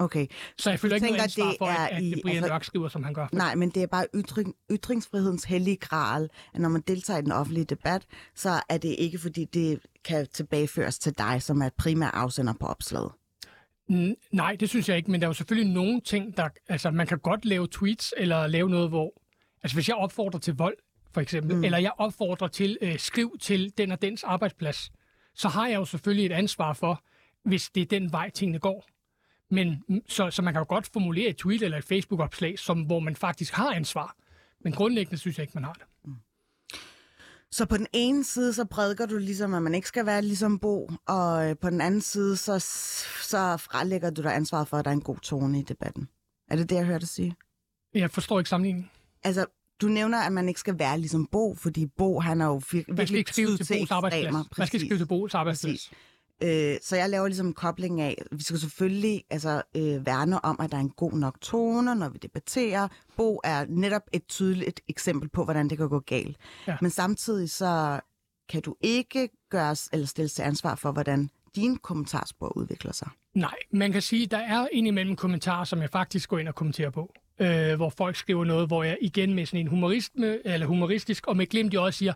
[0.00, 0.26] Okay.
[0.58, 2.52] Så jeg føler ikke noget tænker, ansvar det for, er at, at i- Brian altså-
[2.52, 3.26] Mørk skriver, som han gør.
[3.32, 7.32] Nej, men det er bare ytring, ytringsfrihedens hellige gral, at når man deltager i den
[7.32, 12.06] offentlige debat, så er det ikke, fordi det kan tilbageføres til dig, som er primær
[12.08, 13.10] afsender på opslaget.
[13.90, 16.48] N- Nej, det synes jeg ikke, men der er jo selvfølgelig nogle ting, der...
[16.68, 19.12] Altså, man kan godt lave tweets, eller lave noget, hvor...
[19.62, 20.76] Altså, hvis jeg opfordrer til vold,
[21.14, 21.64] for eksempel, mm.
[21.64, 24.90] eller jeg opfordrer til, øh, skriv til den og dens arbejdsplads,
[25.34, 27.02] så har jeg jo selvfølgelig et ansvar for,
[27.44, 28.86] hvis det er den vej, tingene går.
[29.50, 32.82] Men mm, så, så man kan jo godt formulere et tweet eller et Facebook-opslag, som,
[32.82, 34.16] hvor man faktisk har ansvar.
[34.64, 35.82] Men grundlæggende synes jeg ikke, man har det.
[37.52, 40.58] Så på den ene side, så prædiker du ligesom, at man ikke skal være ligesom
[40.58, 42.58] Bo, og øh, på den anden side, så,
[43.22, 46.08] så frelægger du dig ansvaret for, at der er en god tone i debatten.
[46.50, 47.34] Er det det, jeg hørte dig sige?
[47.94, 48.90] Jeg forstår ikke sammenligningen.
[49.24, 49.46] Altså,
[49.80, 52.84] du nævner, at man ikke skal være ligesom Bo, fordi Bo, han er jo vir-
[52.88, 54.34] virkelig ikke skrive til Bo's arbejdsplads.
[54.58, 55.72] Man skal ikke skrive til Bo's arbejdsplads.
[55.72, 55.90] Præcis.
[56.42, 60.56] Øh, så jeg laver ligesom en kobling af, vi skal selvfølgelig altså, øh, værne om,
[60.60, 62.88] at der er en god nok tone, når vi debatterer.
[63.16, 66.36] Bo er netop et tydeligt eksempel på, hvordan det kan gå galt.
[66.66, 66.76] Ja.
[66.80, 68.00] Men samtidig så
[68.48, 73.08] kan du ikke gøres eller stilles til ansvar for, hvordan dine kommentarspor udvikler sig.
[73.34, 76.54] Nej, man kan sige, at der er indimellem kommentarer, som jeg faktisk går ind og
[76.54, 77.14] kommenterer på.
[77.40, 81.36] Øh, hvor folk skriver noget, hvor jeg igen med sådan en humorisme, eller humoristisk, og
[81.36, 82.12] med glimt i øjet siger,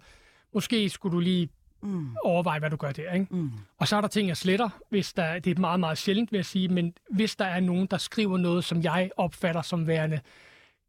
[0.54, 1.48] måske skulle du lige
[1.82, 2.16] mm.
[2.24, 3.12] overveje, hvad du gør der.
[3.12, 3.26] Ikke?
[3.30, 3.50] Mm.
[3.78, 6.38] Og så er der ting, jeg sletter, hvis der, det er meget, meget sjældent, vil
[6.38, 10.20] jeg sige, men hvis der er nogen, der skriver noget, som jeg opfatter som værende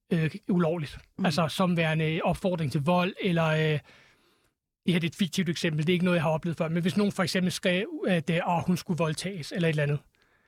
[0.10, 1.26] øh, ulovligt, mm.
[1.26, 3.46] altså som værende opfordring til vold, eller...
[3.46, 3.80] Øh,
[4.86, 6.68] det her det er et fiktivt eksempel, det er ikke noget, jeg har oplevet før,
[6.68, 10.00] men hvis nogen for eksempel skrev, at øh, hun skulle voldtages, eller et eller andet,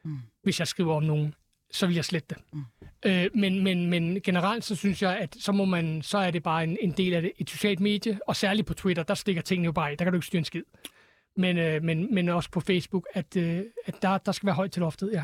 [0.03, 0.17] mm.
[0.43, 1.35] hvis jeg skriver om nogen,
[1.75, 2.43] så vil jeg slette det.
[2.53, 2.63] Mm.
[3.05, 6.43] Øh, men, men, men generelt så synes jeg, at så, må man, så er det
[6.43, 9.41] bare en, en del af det, et socialt medie, og særligt på Twitter, der stikker
[9.41, 10.63] tingene jo bare i, der kan du ikke styre en skid.
[11.37, 14.71] Men, øh, men, men også på Facebook, at, øh, at der, der skal være højt
[14.71, 15.23] til loftet, ja.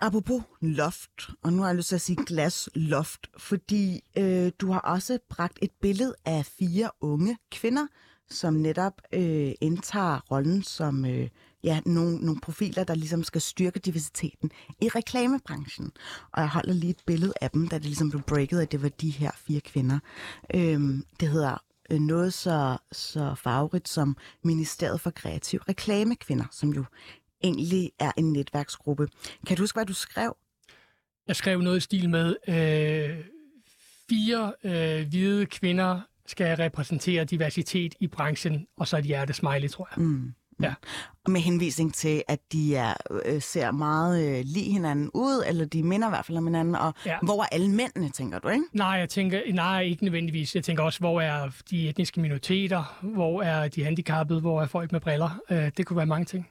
[0.00, 4.80] Apropos loft, og nu har jeg lyst til at sige glasloft, fordi øh, du har
[4.80, 7.86] også bragt et billede af fire unge kvinder,
[8.28, 11.28] som netop øh, indtager rollen som øh,
[11.64, 14.50] ja, nogle, nogle profiler, der ligesom skal styrke diversiteten
[14.80, 15.92] i reklamebranchen.
[16.32, 18.82] Og jeg holder lige et billede af dem, da det ligesom blev breaket, at det
[18.82, 19.98] var de her fire kvinder.
[20.54, 26.84] Øhm, det hedder øh, noget så, så farverigt som Ministeriet for Kreativ Reklamekvinder, som jo
[27.42, 29.08] egentlig er en netværksgruppe.
[29.46, 30.36] Kan du huske, hvad du skrev?
[31.28, 33.24] Jeg skrev noget i stil med, øh,
[34.08, 40.04] fire øh, hvide kvinder skal repræsentere diversitet i branchen, og så et hjertesmiley, tror jeg.
[40.04, 40.34] Mm.
[40.62, 40.74] Ja.
[41.24, 42.94] Og med henvisning til, at de er,
[43.26, 46.74] øh, ser meget øh, lige hinanden ud, eller de minder i hvert fald om hinanden,
[46.74, 47.16] og Ja.
[47.22, 48.64] hvor er alle mændene, tænker du, ikke?
[48.72, 50.54] Nej, jeg tænker, nej, ikke nødvendigvis.
[50.54, 52.98] Jeg tænker også, hvor er de etniske minoriteter?
[53.02, 54.40] Hvor er de handicappede?
[54.40, 55.40] Hvor er folk med briller?
[55.50, 56.48] Øh, det kunne være mange ting.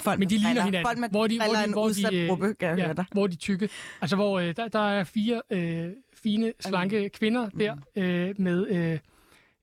[0.00, 0.62] Folk Men de ligner briller.
[0.64, 0.86] hinanden.
[0.86, 3.04] Folk med hvor de, briller er en udsat øh, gruppe, kan jeg ja, høre dig.
[3.12, 3.68] Hvor de tykke.
[4.00, 5.84] Altså, hvor øh, der, der er fire øh,
[6.22, 8.98] fine, slanke kvinder der øh, med øh,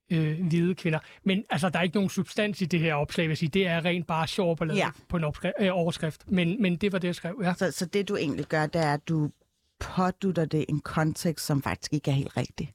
[0.09, 0.99] øh, hvide kvinder.
[1.23, 3.49] Men altså, der er ikke nogen substans i det her opslag, vil jeg sige.
[3.49, 4.89] Det er rent bare sjov ballade Ja.
[5.09, 6.31] på en opskri- øh, overskrift.
[6.31, 7.53] Men, men det var det, jeg skrev, ja.
[7.53, 9.31] Så, så det, du egentlig gør, det er, at du
[9.79, 12.71] pådutter det en kontekst, som faktisk ikke er helt rigtig.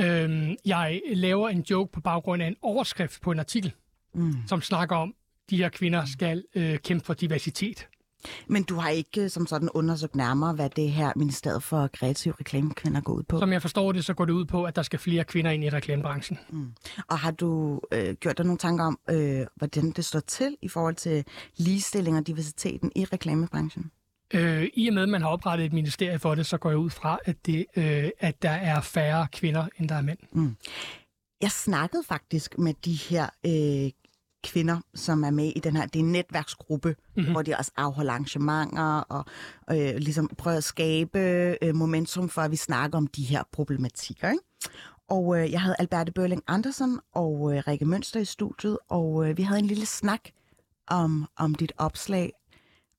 [0.00, 3.72] Øhm, jeg laver en joke på baggrund af en overskrift på en artikel,
[4.14, 4.34] mm.
[4.46, 5.14] som snakker om,
[5.50, 7.88] de her kvinder skal øh, kæmpe for diversitet.
[8.46, 13.00] Men du har ikke som sådan undersøgt nærmere, hvad det her Ministeriet for Kreativ Reklamekvinder
[13.00, 13.38] går ud på.
[13.38, 15.64] Som jeg forstår det, så går det ud på, at der skal flere kvinder ind
[15.64, 16.38] i reklamebranchen.
[17.08, 20.68] Og har du øh, gjort dig nogle tanker om, øh, hvordan det står til i
[20.68, 21.24] forhold til
[21.56, 23.90] ligestilling og diversiteten i reklamebranchen?
[24.34, 26.78] Øh, I og med, at man har oprettet et ministerie for det, så går jeg
[26.78, 30.18] ud fra, at, det, øh, at der er færre kvinder, end der er mænd.
[31.42, 33.90] Jeg snakkede faktisk med de her øh,
[34.42, 37.32] kvinder, som er med i den her, det er en netværksgruppe, mm-hmm.
[37.32, 39.24] hvor de også afholder arrangementer og
[39.70, 41.18] øh, ligesom prøver at skabe
[41.62, 44.30] øh, momentum for, at vi snakker om de her problematikker.
[44.30, 44.44] Ikke?
[45.08, 49.36] Og øh, jeg havde Alberte Børling Andersen og øh, Rikke Mønster i studiet, og øh,
[49.36, 50.20] vi havde en lille snak
[50.86, 52.32] om, om dit opslag,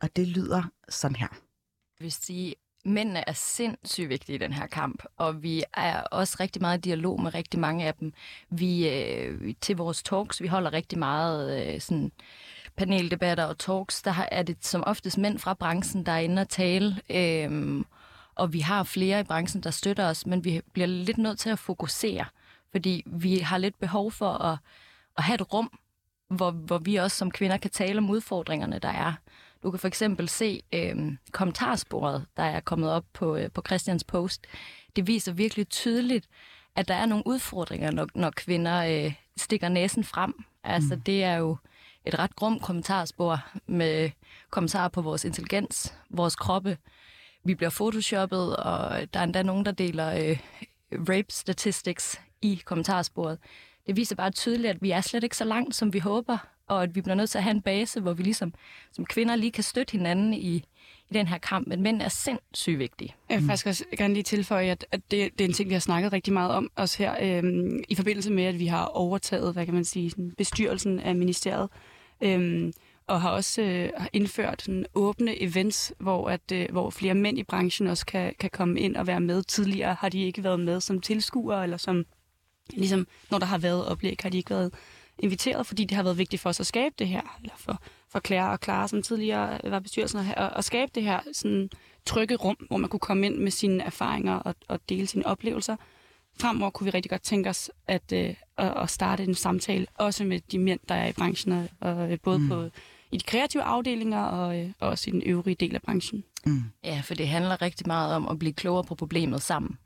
[0.02, 1.28] og det lyder sådan her.
[2.00, 6.38] Jeg vil sige, mændene er sindssygt vigtige i den her kamp, og vi er også
[6.40, 8.14] rigtig meget i dialog med rigtig mange af dem.
[8.50, 12.12] Vi øh, til vores talks, vi holder rigtig meget øh, sådan
[12.76, 16.42] paneldebatter og talks, der har- er det som oftest mænd fra branchen, der er inde
[16.42, 17.02] og tale.
[17.10, 17.84] Øh,
[18.36, 21.50] og vi har flere i branchen, der støtter os, men vi bliver lidt nødt til
[21.50, 22.26] at fokusere,
[22.72, 24.58] fordi vi har lidt behov for at,
[25.18, 25.80] at have et rum,
[26.30, 29.14] hvor, hvor vi også som kvinder kan tale om udfordringerne, der er.
[29.64, 30.96] Du kan for eksempel se øh,
[31.32, 34.46] kommentarsporet, der er kommet op på, øh, på Christians post.
[34.96, 36.28] Det viser virkelig tydeligt,
[36.76, 40.34] at der er nogle udfordringer, når, når kvinder øh, stikker næsen frem.
[40.64, 41.02] Altså, mm.
[41.02, 41.58] det er jo
[42.06, 44.10] et ret grum kommentarspor med
[44.50, 46.78] kommentarer på vores intelligens, vores kroppe.
[47.44, 50.40] Vi bliver photoshoppet, og der er endda nogen, der deler øh,
[50.92, 53.38] rape statistics i kommentarsporet.
[53.88, 56.84] Det viser bare tydeligt, at vi er slet ikke så langt, som vi håber, og
[56.84, 58.54] at vi bliver nødt til at have en base, hvor vi ligesom
[58.92, 60.56] som kvinder lige kan støtte hinanden i,
[61.10, 61.68] i den her kamp.
[61.68, 63.16] Men mænd er sindssygt vigtige.
[63.30, 65.74] Jeg vil faktisk også gerne lige tilføje, at, at det, det er en ting, vi
[65.74, 69.54] har snakket rigtig meget om også her, øhm, i forbindelse med, at vi har overtaget,
[69.54, 71.70] hvad kan man sige, sådan, bestyrelsen af ministeriet,
[72.22, 72.74] øhm,
[73.08, 77.44] og har også øh, indført sådan, åbne events, hvor, at, øh, hvor flere mænd i
[77.44, 79.44] branchen også kan, kan komme ind og være med.
[79.44, 82.06] Tidligere har de ikke været med som tilskuere, eller som,
[82.74, 84.74] ligesom, når der har været oplæg, har de ikke været
[85.24, 88.20] inviteret, fordi det har været vigtigt for os at skabe det her, eller for, for
[88.20, 91.70] Claire og Clara, som tidligere var bestyrelsen, at, at skabe det her sådan,
[92.06, 95.76] trygge rum, hvor man kunne komme ind med sine erfaringer og, og dele sine oplevelser.
[96.40, 100.24] Fremover kunne vi rigtig godt tænke os at, øh, at, at starte en samtale, også
[100.24, 102.48] med de mænd, der er i branchen, og, og øh, både mm.
[102.48, 102.70] på,
[103.12, 106.24] i de kreative afdelinger og, øh, og også i den øvrige del af branchen.
[106.84, 109.78] Ja, for det handler rigtig meget om at blive klogere på problemet sammen.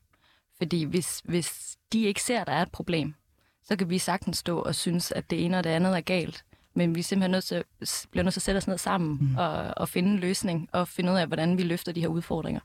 [0.57, 3.13] Fordi hvis, hvis de ikke ser, at der er et problem,
[3.67, 6.45] så kan vi sagtens stå og synes, at det ene og det andet er galt.
[6.73, 7.63] Men vi er simpelthen nødt til,
[8.11, 9.35] bliver nødt til at sætte os ned sammen mm.
[9.37, 12.61] og, og finde en løsning og finde ud af, hvordan vi løfter de her udfordringer.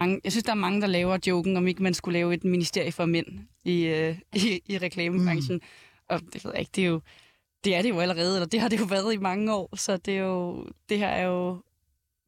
[0.00, 2.44] Mange- Jeg synes, der er mange, der laver joken, om ikke man skulle lave et
[2.44, 3.26] ministerie for mænd
[3.64, 5.56] i, øh, i, i reklamebranchen.
[5.56, 5.62] Mm.
[6.08, 7.00] Og det ved jeg ikke, det er jo
[7.64, 9.96] det er det jo allerede, eller det har det jo været i mange år, så
[9.96, 11.62] det, er jo, det her er jo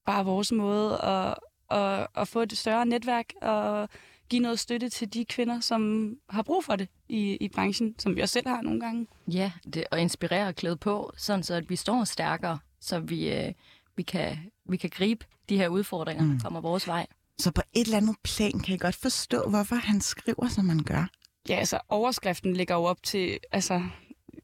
[0.07, 1.35] bare vores måde at,
[1.71, 3.89] at, at få et større netværk og
[4.31, 8.17] give noget støtte til de kvinder, som har brug for det i, i branchen, som
[8.17, 9.07] vi også selv har nogle gange.
[9.29, 13.33] Ja, det, og inspirere og klæde på, sådan så at vi står stærkere, så vi,
[13.33, 13.53] øh,
[13.97, 14.39] vi, kan,
[14.69, 16.31] vi kan gribe de her udfordringer, mm.
[16.33, 17.07] der kommer vores vej.
[17.39, 20.83] Så på et eller andet plan kan jeg godt forstå, hvorfor han skriver, som han
[20.83, 21.11] gør.
[21.49, 23.83] Ja, altså overskriften ligger jo op til, altså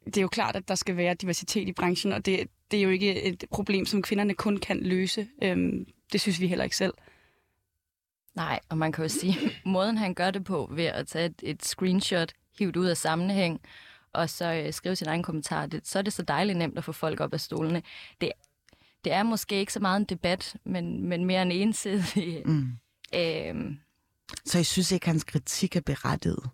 [0.06, 2.82] det er jo klart, at der skal være diversitet i branchen, og det, det er
[2.82, 5.28] jo ikke et problem, som kvinderne kun kan løse.
[5.42, 6.92] Øhm, det synes vi heller ikke selv.
[8.36, 11.34] Nej, og man kan jo sige, måden han gør det på ved at tage et,
[11.42, 13.60] et screenshot, hive det ud af sammenhæng,
[14.12, 16.84] og så øh, skrive sin egen kommentar, det, så er det så dejligt nemt at
[16.84, 17.82] få folk op af stolene.
[18.20, 18.32] Det,
[19.04, 22.42] det er måske ikke så meget en debat, men, men mere en ensidig...
[22.46, 22.68] Mm.
[23.14, 23.54] Øh,
[24.44, 26.48] Så jeg synes ikke, hans kritik er berettiget.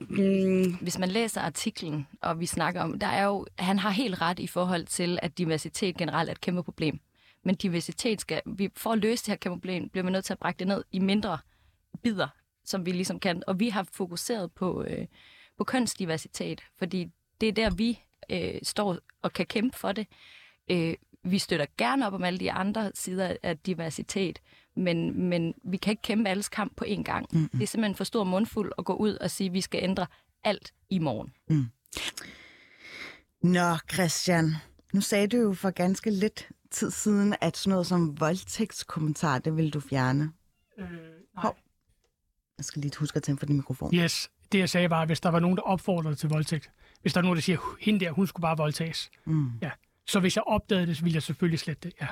[0.00, 4.20] Mm, hvis man læser artiklen, og vi snakker om, der er jo, han har helt
[4.20, 7.00] ret i forhold til, at diversitet generelt er et kæmpe problem.
[7.48, 10.38] Men diversitet skal, vi, for at løse det her problem, bliver vi nødt til at
[10.38, 11.38] brække det ned i mindre
[12.02, 12.28] bidder,
[12.64, 13.42] som vi ligesom kan.
[13.46, 15.06] Og vi har fokuseret på, øh,
[15.58, 20.06] på kønsdiversitet, fordi det er der, vi øh, står og kan kæmpe for det.
[20.70, 24.38] Øh, vi støtter gerne op om alle de andre sider af diversitet,
[24.76, 27.26] men, men vi kan ikke kæmpe alles kamp på én gang.
[27.32, 27.48] Mm-hmm.
[27.48, 30.06] Det er simpelthen for stor mundfuld at gå ud og sige, at vi skal ændre
[30.44, 31.32] alt i morgen.
[33.42, 34.54] Nå, Christian,
[34.92, 39.56] nu sagde du jo for ganske lidt tid siden, at sådan noget som voldtægtskommentar, det
[39.56, 40.32] vil du fjerne.
[40.78, 40.86] Øh,
[41.36, 41.56] Hov.
[42.58, 43.94] Jeg skal lige huske at tænde for din mikrofon.
[43.94, 46.70] Yes, det jeg sagde var, hvis der var nogen, der opfordrede til voldtægt.
[47.02, 49.10] Hvis der er nogen, der siger, hende der, hun skulle bare voldtages.
[49.24, 49.50] Mm.
[49.62, 49.70] Ja.
[50.06, 52.06] Så hvis jeg opdagede det, så ville jeg selvfølgelig slette det, ja.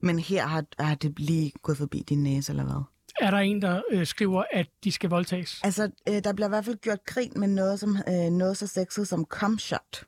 [0.00, 2.82] Men her har, har det lige gået forbi din næse, eller hvad?
[3.20, 5.60] Er der en, der øh, skriver, at de skal voldtages?
[5.64, 8.66] Altså, øh, der bliver i hvert fald gjort grin med noget, som, øh, noget så
[8.66, 10.04] sexet som comshot.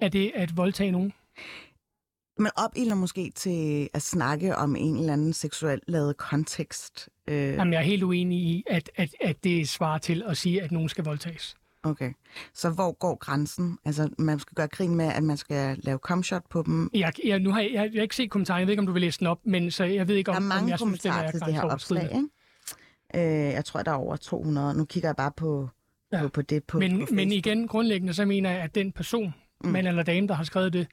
[0.00, 1.12] Er det at voldtage nogen?
[2.40, 7.08] Man opilder måske til at snakke om en eller anden seksuelt lavet kontekst.
[7.28, 10.62] Øh, Jamen, jeg er helt uenig i, at, at, at det svarer til at sige,
[10.62, 11.56] at nogen skal voldtages.
[11.82, 12.12] okay.
[12.54, 13.78] Så hvor går grænsen?
[13.84, 16.90] Altså, man skal gøre grin med, at man skal lave comshot på dem.
[16.94, 18.86] Jeg, jeg, nu har jeg, jeg, jeg har ikke set kommentaren, jeg ved ikke, om
[18.86, 20.70] du vil læse den op, men så jeg ved ikke, Der om, er om mange
[20.70, 22.28] jeg synes, det er til det her opslag, ikke?
[23.48, 24.74] Øh, jeg tror, der er over 200.
[24.78, 25.68] Nu kigger jeg bare på,
[26.12, 26.22] Ja.
[26.22, 27.32] på, på det på, Men, på men Facebook.
[27.32, 29.70] igen, grundlæggende, så mener jeg, at den person, mm.
[29.70, 30.86] mand eller dame, der har skrevet det,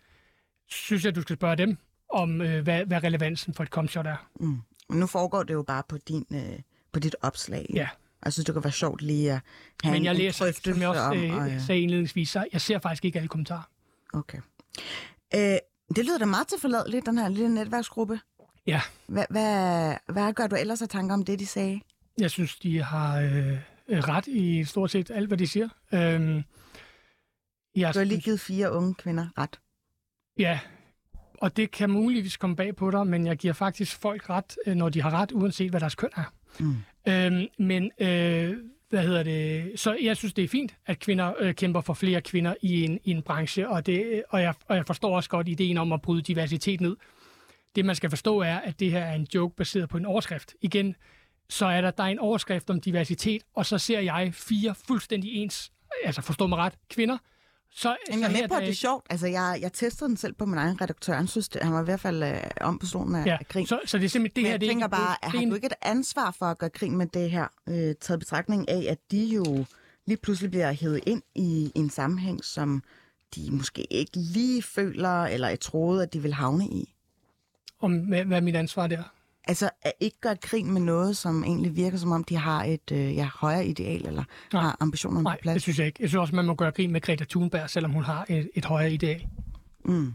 [0.67, 1.77] synes jeg, du skal spørge dem
[2.13, 4.29] om, øh, hvad, hvad relevansen for et comshot er.
[4.39, 4.61] Mm.
[4.89, 6.59] Men nu foregår det jo bare på, din, øh,
[6.91, 7.65] på dit opslag.
[7.73, 7.87] Ja.
[8.25, 9.41] Jeg synes, det kunne være sjovt lige at
[9.83, 11.59] have Men jeg en læser, som jeg også om, øh, og, ja.
[11.59, 13.69] sagde indledningsvis, så jeg ser faktisk ikke alle kommentarer.
[14.13, 14.37] Okay.
[15.35, 15.57] Øh,
[15.95, 18.19] det lyder da meget tilforladeligt, den her lille netværksgruppe.
[18.67, 18.81] Ja.
[19.07, 21.81] Hvad, hvad, hvad gør du ellers af tanker om det, de sagde?
[22.19, 25.69] Jeg synes, de har øh, øh, ret i stort set alt, hvad de siger.
[25.93, 26.43] Øhm,
[27.75, 29.59] jeg Du har lige givet fire unge kvinder ret.
[30.39, 30.59] Ja,
[31.37, 34.75] og det kan muligvis komme bag på dig, men jeg giver faktisk folk ret, øh,
[34.75, 36.33] når de har ret, uanset hvad deres køn er.
[36.59, 36.75] Mm.
[37.07, 38.57] Øhm, men øh,
[38.89, 39.71] hvad hedder det?
[39.79, 42.99] Så jeg synes, det er fint, at kvinder øh, kæmper for flere kvinder i en,
[43.03, 46.01] i en branche, og, det, og, jeg, og jeg forstår også godt ideen om at
[46.01, 46.95] bryde diversitet ned.
[47.75, 50.53] Det, man skal forstå, er, at det her er en joke baseret på en overskrift.
[50.61, 50.95] Igen,
[51.49, 55.33] så er der, der er en overskrift om diversitet, og så ser jeg fire fuldstændig
[55.33, 55.71] ens,
[56.03, 57.17] altså forstå mig ret, kvinder.
[57.71, 59.05] Så, Jamen, jeg er med på, at det er sjovt.
[59.09, 61.13] Altså, jeg, jeg testede den selv på min egen redaktør.
[61.13, 63.67] Han synes, det, han var i hvert fald øh, om på stolen af, Ja, grin.
[63.67, 65.25] så, så det er simpelthen det Men her, jeg det er tænker ikke, bare, det,
[65.25, 67.95] er har en- du ikke et ansvar for at gøre grin med det her, øh,
[68.01, 69.65] taget betragtning af, at de jo
[70.05, 72.83] lige pludselig bliver hævet ind i en sammenhæng, som
[73.35, 76.93] de måske ikke lige føler, eller jeg troede, at de vil havne i?
[77.79, 79.03] om, hvad, hvad er mit ansvar der?
[79.47, 82.91] Altså, at ikke gøre grin med noget, som egentlig virker som om, de har et
[82.91, 84.61] øh, ja, højere ideal, eller Nej.
[84.61, 85.53] har ambitioner Nej, på plads.
[85.55, 85.97] det synes jeg ikke.
[86.01, 88.65] Jeg synes også, man må gøre grin med Greta Thunberg, selvom hun har et, et
[88.65, 89.27] højere ideal.
[89.85, 90.13] Mm.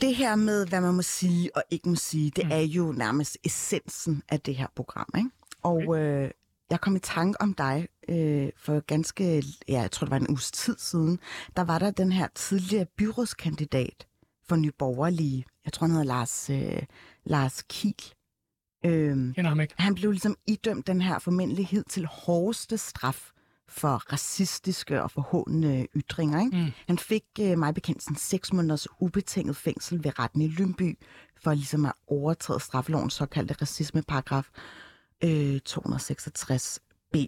[0.00, 2.50] Det her med, hvad man må sige og ikke må sige, det Mm.
[2.52, 5.06] er jo nærmest essensen af det her program.
[5.16, 5.30] Ikke?
[5.62, 6.30] Og øh,
[6.70, 10.28] jeg kom i tanke om dig øh, for ganske, ja, jeg tror det var en
[10.30, 11.18] uges tid siden,
[11.56, 14.06] der var der den her tidligere byrådskandidat
[14.48, 15.44] for Nye Borgerlige.
[15.64, 16.82] Jeg tror, han hedder Lars, øh,
[17.26, 17.94] Lars Kiel.
[18.84, 19.74] Øh, Kender ham ikke.
[19.78, 23.30] han blev ligesom idømt den her formindelighed til hårdeste straf
[23.68, 26.40] for racistiske og forhåndende ytringer.
[26.40, 26.56] Ikke?
[26.56, 26.72] Mm.
[26.86, 30.98] Han fik øh, mig bekendt sådan seks måneders ubetinget fængsel ved retten i Lymby
[31.42, 34.48] for ligesom at overtræde straffelovens såkaldte racismeparagraf
[35.24, 37.26] øh, 266b.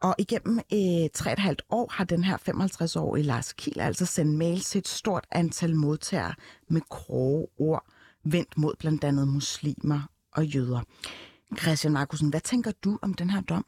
[0.00, 4.06] Og igennem øh, tre og et halvt år har den her 55-årige Lars Kiel altså
[4.06, 6.34] sendt mails til et stort antal modtagere
[6.68, 7.84] med grove ord,
[8.24, 10.80] vendt mod blandt andet muslimer og jøder.
[11.58, 13.66] Christian Markusen, hvad tænker du om den her dom?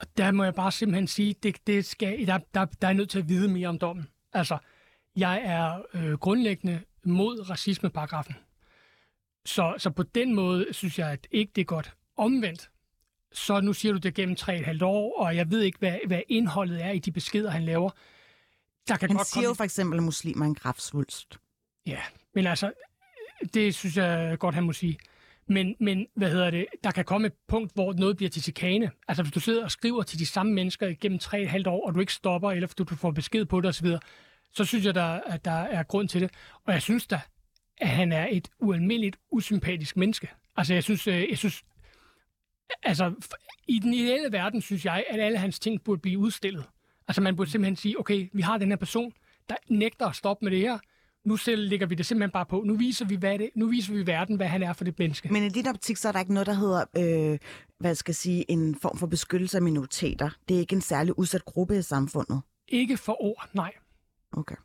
[0.00, 3.10] Og der må jeg bare simpelthen sige, det, det skal, der, der, der er nødt
[3.10, 4.08] til at vide mere om dommen.
[4.32, 4.58] Altså,
[5.16, 8.34] jeg er øh, grundlæggende mod racismeparagrafen.
[9.44, 11.94] Så, så på den måde synes jeg, at ikke det er godt.
[12.16, 12.70] Omvendt,
[13.32, 15.78] så nu siger du det gennem tre og et halvt år, og jeg ved ikke,
[15.78, 17.90] hvad, hvad indholdet er i de beskeder, han laver.
[18.88, 21.38] Der kan Han godt siger komme jo for eksempel, at muslimer er en kraftsvulst.
[21.86, 22.00] Ja,
[22.34, 22.72] men altså,
[23.54, 24.98] det synes jeg godt, han må sige.
[25.46, 28.90] Men, men hvad hedder det, der kan komme et punkt, hvor noget bliver til chikane.
[29.08, 31.66] Altså hvis du sidder og skriver til de samme mennesker gennem tre og et halvt
[31.66, 33.88] år, og du ikke stopper, eller du, du får besked på det osv.,
[34.52, 36.30] så synes jeg, der, at der er grund til det.
[36.64, 37.20] Og jeg synes da,
[37.80, 40.28] at han er et ualmindeligt usympatisk menneske.
[40.56, 41.64] Altså jeg synes, øh, jeg synes
[42.82, 43.14] altså
[43.68, 46.64] i den ideelle verden, synes jeg, at alle hans ting burde blive udstillet.
[47.08, 49.12] Altså man burde simpelthen sige, okay, vi har den her person,
[49.48, 50.78] der nægter at stoppe med det her,
[51.24, 52.62] nu selv lægger vi det simpelthen bare på.
[52.66, 55.32] Nu viser vi, hvad det, nu viser vi verden, hvad han er for det menneske.
[55.32, 56.84] Men i din optik, så er der ikke noget, der hedder,
[57.32, 57.38] øh,
[57.78, 60.30] hvad skal jeg sige, en form for beskyttelse af minoriteter.
[60.48, 62.40] Det er ikke en særlig udsat gruppe i samfundet.
[62.68, 63.72] Ikke for ord, nej.
[64.32, 64.56] Okay.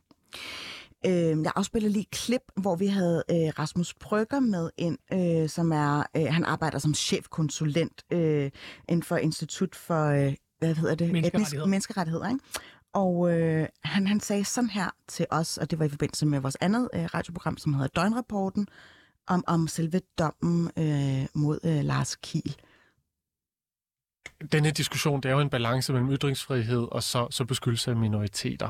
[1.06, 5.48] Øh, jeg afspiller lige et klip, hvor vi havde øh, Rasmus Brygger med ind, øh,
[5.48, 8.50] som er, øh, han arbejder som chefkonsulent øh,
[8.88, 11.12] inden for Institut for, øh, hvad hedder det?
[11.12, 11.62] Menneskerettigheder.
[11.62, 12.40] Etnisk, menneskerettigheder, ikke?
[12.92, 16.40] Og øh, han, han sagde sådan her til os, og det var i forbindelse med
[16.40, 18.68] vores andet øh, radioprogram, som hedder Døgnrapporten,
[19.26, 22.56] om, om selve dommen øh, mod øh, Lars Kiel
[24.52, 27.96] den her diskussion, det er jo en balance mellem ytringsfrihed og så, så beskyttelse af
[27.96, 28.68] minoriteter.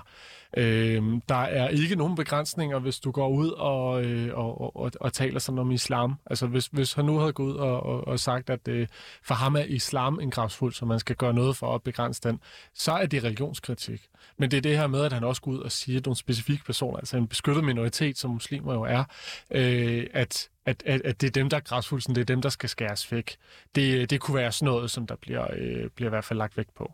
[0.57, 5.13] Øhm, der er ikke nogen begrænsninger, hvis du går ud og, øh, og, og, og,
[5.13, 6.15] taler sådan om islam.
[6.27, 8.89] Altså hvis, hvis han nu havde gået ud og, og, og sagt, at øh,
[9.23, 12.41] for ham er islam en gravsfuld, så man skal gøre noget for at begrænse den,
[12.75, 14.09] så er det religionskritik.
[14.39, 16.17] Men det er det her med, at han også går ud og siger, at nogle
[16.17, 19.05] specifikke personer, altså en beskyttet minoritet, som muslimer jo er,
[19.51, 22.49] øh, at at, at, at det er dem, der er græsfulden, det er dem, der
[22.49, 23.37] skal skæres væk.
[23.75, 26.57] Det, det kunne være sådan noget, som der bliver, øh, bliver i hvert fald lagt
[26.57, 26.93] vægt på.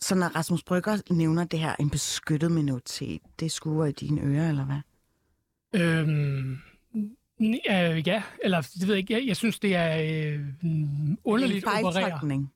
[0.00, 4.48] Så når Rasmus Brygger nævner det her, en beskyttet minoritet, det skuer i dine ører,
[4.48, 4.80] eller hvad?
[5.80, 6.58] Øhm,
[7.70, 9.14] øh, ja, eller det ved jeg ikke.
[9.14, 11.92] Jeg, jeg synes, det er øh, mm, underligt en at operere.
[11.92, 12.52] fejltolkning.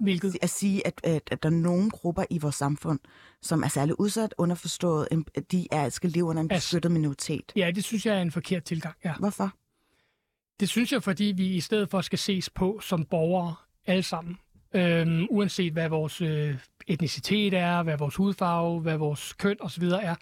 [0.00, 0.36] Hvilket?
[0.42, 2.98] at sige, at, at, at der er nogle grupper i vores samfund,
[3.42, 7.52] som er særligt udsat, underforstået, at de er, skal leve under en beskyttet minoritet.
[7.56, 9.14] Ja, det synes jeg er en forkert tilgang, ja.
[9.18, 9.52] Hvorfor?
[10.60, 13.54] Det synes jeg, fordi vi i stedet for skal ses på som borgere
[13.86, 14.38] alle sammen.
[14.74, 16.54] Øhm, uanset hvad vores øh,
[16.86, 19.84] etnicitet er, hvad vores hudfarve, hvad vores køn osv.
[19.84, 20.14] er,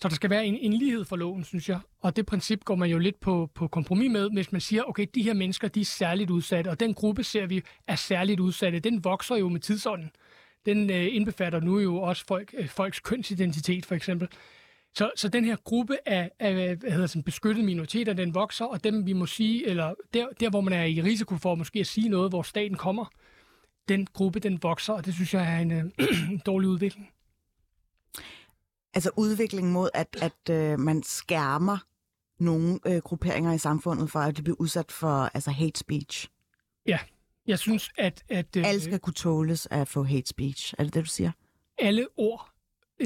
[0.00, 1.80] så der skal være en, en lighed for loven, synes jeg.
[2.00, 5.06] Og det princip går man jo lidt på, på kompromis med, hvis man siger, okay,
[5.14, 8.78] de her mennesker, de er særligt udsatte, og den gruppe ser vi er særligt udsatte.
[8.78, 10.10] Den vokser jo med tidsånden.
[10.66, 14.28] Den øh, indbefatter nu jo også folk, øh, folks kønsidentitet, for eksempel.
[14.94, 18.84] Så, så den her gruppe af, af hvad hedder sådan, beskyttede minoriteter, den vokser, og
[18.84, 21.86] dem vi må sige, eller der, der hvor man er i risiko for måske at
[21.86, 23.04] sige noget, hvor staten kommer,
[23.88, 25.84] den gruppe, den vokser, og det synes jeg er en øh,
[26.46, 27.10] dårlig udvikling.
[28.96, 31.78] Altså udviklingen mod, at, at øh, man skærmer
[32.40, 36.28] nogle øh, grupperinger i samfundet for, at de bliver udsat for altså hate speech.
[36.86, 36.98] Ja,
[37.46, 38.24] jeg synes, at...
[38.28, 40.74] at øh, Alle skal kunne tåles at få hate speech.
[40.78, 41.30] Er det det, du siger?
[41.78, 42.50] alle ord,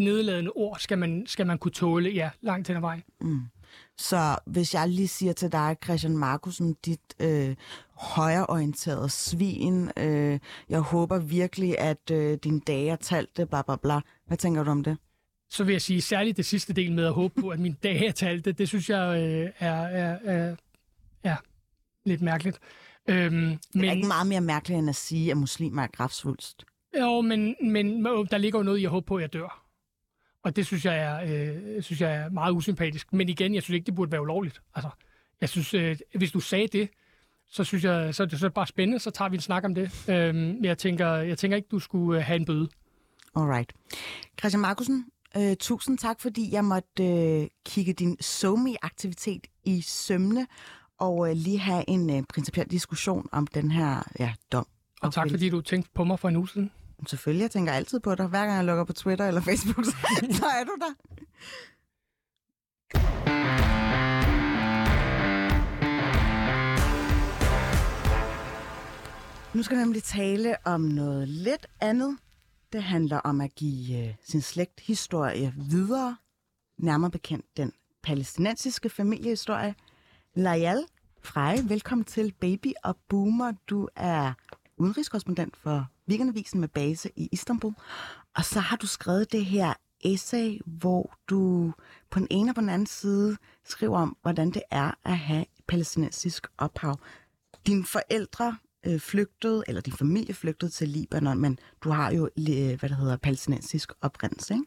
[0.00, 3.02] nedladende ord, skal man, skal man kunne tåle, ja, langt hen ad vejen.
[3.20, 3.40] Mm.
[3.98, 7.56] Så hvis jeg lige siger til dig, Christian Markusen, dit øh,
[7.92, 14.00] højreorienterede svin, øh, jeg håber virkelig, at øh, din dage er talte, bla bla bla.
[14.26, 14.96] Hvad tænker du om det?
[15.50, 18.06] Så vil jeg sige, særligt det sidste del med at håbe på, at min dage
[18.06, 20.56] er talte, det synes jeg øh, er, er, er,
[21.24, 21.36] er
[22.04, 22.58] lidt mærkeligt.
[23.08, 23.50] Øhm, Men...
[23.50, 26.64] Det men, er ikke meget mere mærkeligt, end at sige, at muslimer er kraftsvulst.
[27.00, 29.64] Jo, men, men der ligger jo noget i at håbe på, at jeg dør.
[30.42, 31.20] Og det synes jeg er,
[31.76, 33.12] øh, synes jeg er meget usympatisk.
[33.12, 34.62] Men igen, jeg synes ikke, det burde være ulovligt.
[34.74, 34.90] Altså,
[35.40, 36.88] jeg synes, øh, hvis du sagde det,
[37.48, 39.64] så synes jeg, så det så er det bare spændende, så tager vi en snak
[39.64, 40.08] om det.
[40.08, 42.68] Øhm, jeg, tænker, jeg tænker ikke, du skulle øh, have en bøde.
[43.36, 43.72] Alright.
[44.38, 50.46] Christian Markusen, øh, tusind tak, fordi jeg måtte øh, kigge din SoMe-aktivitet i sømne
[50.98, 54.66] og øh, lige have en øh, principiel diskussion om den her ja, dom.
[55.02, 55.30] Og tak, Okay.
[55.32, 56.70] fordi du tænkte på mig for en uge siden.
[57.06, 58.26] Selvfølgelig, jeg tænker altid på dig.
[58.26, 59.90] Hver gang jeg logger på Twitter eller Facebook, så,
[60.40, 60.94] så er du der.
[69.54, 72.18] Nu skal jeg nemlig tale om noget lidt andet.
[72.72, 76.16] Det handler om at give øh, sin slægthistorie videre.
[76.78, 79.74] Nærmere bekendt den palæstinensiske familiehistorie.
[80.34, 80.84] Layal
[81.22, 83.52] Frey, velkommen til Baby og Boomer.
[83.70, 84.32] Du er
[84.76, 87.74] udenrigskorrespondent for Weekendavisen med base i Istanbul.
[88.36, 91.72] Og så har du skrevet det her essay, hvor du
[92.10, 95.44] på den ene og på den anden side skriver om, hvordan det er at have
[95.68, 96.98] palæstinensisk ophav.
[97.66, 102.78] Dine forældre øh, flygtede, eller din familie flygtede til Libanon, men du har jo, øh,
[102.78, 104.66] hvad det hedder, palæstinensisk oprindelse, ikke?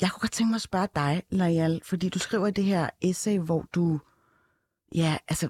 [0.00, 2.90] Jeg kunne godt tænke mig at spørge dig, Layal, fordi du skriver i det her
[3.00, 4.00] essay, hvor du,
[4.94, 5.48] ja, altså,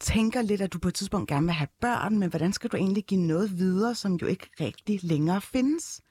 [0.00, 2.76] tænker lidt, at du på et tidspunkt gerne vil have børn, men hvordan skal du
[2.76, 6.02] egentlig give noget videre, som jo ikke rigtig længere findes?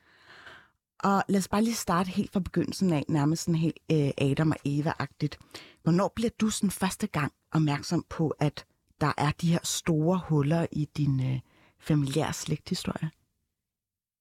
[0.99, 4.51] Og lad os bare lige starte helt fra begyndelsen af, nærmest sådan helt øh, Adam
[4.51, 5.37] og Eva-agtigt.
[5.83, 8.65] Hvornår bliver du sådan første gang opmærksom på, at
[9.03, 11.39] der er de her store huller i din øh,
[11.79, 13.09] familiære slægthistorie?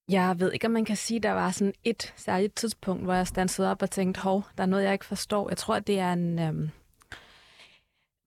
[0.09, 3.15] Jeg ved ikke, om man kan sige, at der var sådan et særligt tidspunkt, hvor
[3.15, 5.49] jeg stansede op og tænkte, hov, der er noget, jeg ikke forstår.
[5.49, 6.69] Jeg tror, at det er en Øh,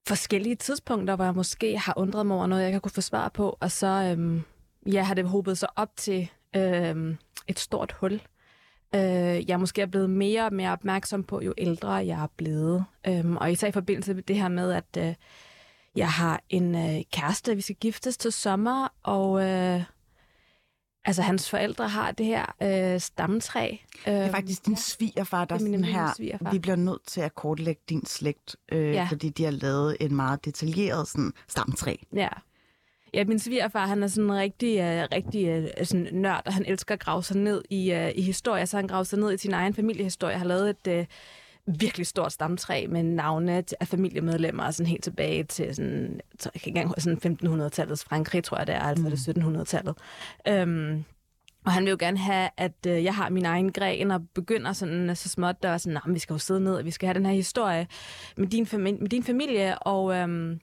[0.07, 3.01] forskellige tidspunkter, hvor jeg måske har undret mig over noget, jeg ikke har kunne få
[3.01, 4.43] svar på, og så øhm,
[4.85, 8.21] ja, har det håbet sig op til øhm, et stort hul.
[8.95, 12.85] Øh, jeg måske er blevet mere og mere opmærksom på, jo ældre jeg er blevet.
[13.07, 15.15] Øhm, og især i forbindelse med det her med, at øh,
[15.95, 19.83] jeg har en øh, kæreste, vi skal giftes til sommer, og øh,
[21.05, 23.77] altså hans forældre har det her øh, stamtræ.
[24.07, 26.51] Øh, Det er faktisk din svigerfar, der det er sådan her, svigerfar.
[26.51, 28.93] vi bliver nødt til at kortlægge din slægt, øh.
[28.93, 29.07] Ja.
[29.09, 31.95] fordi de har lavet en meget detaljeret sådan, stamtræ.
[32.15, 32.29] Ja.
[33.13, 36.65] Ja, min svigerfar, han er sådan en rigtig, uh, rigtig uh, sådan nørd, og han
[36.65, 39.37] elsker at grave sig ned i, uh, i historie, så han graver sig ned i
[39.37, 40.37] sin egen familiehistorie.
[40.37, 41.05] har lavet et uh,
[41.67, 46.69] virkelig stort stamtræ med navne af familiemedlemmer, sådan helt tilbage til sådan, så jeg kan
[46.69, 49.11] ikke engang sådan 1500-tallets Frankrig, tror jeg det er, altså mm.
[49.11, 49.97] det er 1700-tallet.
[50.63, 51.05] Um,
[51.65, 54.73] og han vil jo gerne have, at øh, jeg har min egen gren, og begynder
[54.73, 56.85] sådan øh, så småt, der er sådan, "Nå, men vi skal jo sidde ned, og
[56.85, 57.87] vi skal have den her historie
[58.37, 60.59] med din, fami- med din familie, og øhm,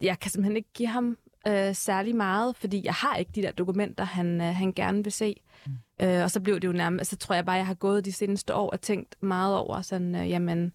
[0.00, 1.16] jeg kan simpelthen ikke give ham
[1.48, 5.12] øh, særlig meget, fordi jeg har ikke de der dokumenter, han, øh, han gerne vil
[5.12, 5.34] se.
[5.66, 5.72] Mm.
[6.02, 8.12] Øh, og så blev det jo nærmest, så tror jeg bare, jeg har gået de
[8.12, 10.72] seneste år og tænkt meget over sådan, øh, jamen,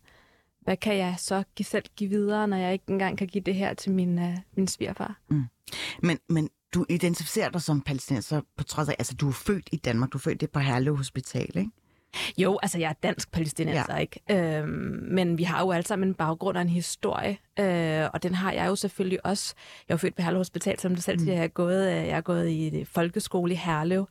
[0.62, 3.56] hvad kan jeg så give, selv give videre, når jeg ikke engang kan give det
[3.56, 5.20] her til min, øh, min svigerfar?
[6.04, 9.78] Men, men du identificerer dig som palæstinenser på trods af, altså du er født i
[9.78, 11.72] Danmark, du er født det på Herlev Hospital, ikke?
[12.38, 13.98] Jo, altså jeg er dansk palæstinenser, ja.
[13.98, 14.20] ikke?
[14.32, 18.36] Øhm, men vi har jo alle sammen en baggrund og en historie, øh, og den
[18.36, 19.56] har jeg jo selvfølgelig også.
[19.90, 21.34] Jeg er født på Herlev Hospital, som du selv siger.
[21.34, 24.08] Jeg er gået, øh, jeg er gået i folkeskole i Herlev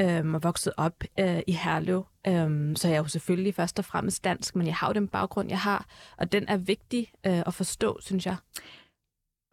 [0.00, 2.06] øhm, og vokset op øh, i Herlev.
[2.26, 5.08] Øhm, så jeg er jo selvfølgelig først og fremmest dansk, men jeg har jo den
[5.08, 5.86] baggrund, jeg har,
[6.16, 8.36] og den er vigtig øh, at forstå, synes jeg.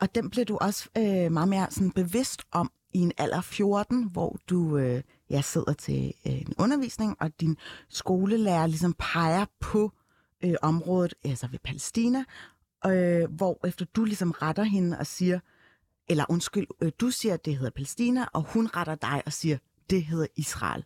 [0.01, 3.43] Og den blev du også øh, meget mere sådan bevidst om i en alder af
[3.43, 7.57] 14, hvor du øh, jeg sidder til øh, en undervisning, og din
[7.89, 9.91] skolelærer ligesom peger på
[10.43, 12.23] øh, området, altså ved Palæstina,
[12.85, 15.39] øh, hvor efter du ligesom retter hende og siger,
[16.09, 19.57] eller undskyld, øh, du siger, at det hedder Palæstina, og hun retter dig og siger,
[19.89, 20.83] det hedder Israel.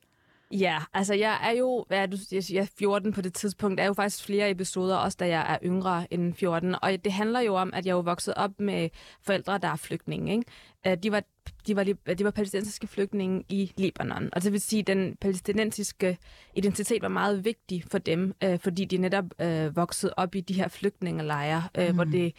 [0.54, 3.84] Ja, altså jeg er jo, hvad er du, jeg siger, 14 på det tidspunkt, der
[3.84, 7.40] er jo faktisk flere episoder, også da jeg er yngre end 14, og det handler
[7.40, 8.90] jo om, at jeg er jo vokset op med
[9.22, 10.46] forældre, der er flygtninge, ikke?
[10.88, 11.24] Øh, De var,
[11.68, 16.18] de var, de var palæstinensiske flygtninge i Libanon, og det vil sige, at den palæstinensiske
[16.56, 20.54] identitet var meget vigtig for dem, øh, fordi de netop øh, voksede op i de
[20.54, 21.96] her flygtningelejre, øh, mm.
[21.96, 22.34] hvor det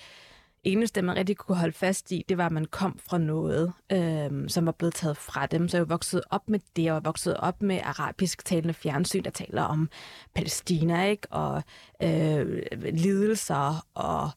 [0.65, 4.49] eneste, man rigtig kunne holde fast i, det var, at man kom fra noget, øh,
[4.49, 5.69] som var blevet taget fra dem.
[5.69, 9.31] Så jeg voksede op med det, og jeg voksede op med arabisk talende fjernsyn, der
[9.31, 9.89] taler om
[10.35, 11.27] Palæstina, ikke?
[11.31, 11.63] Og
[12.03, 14.31] øh, lidelser og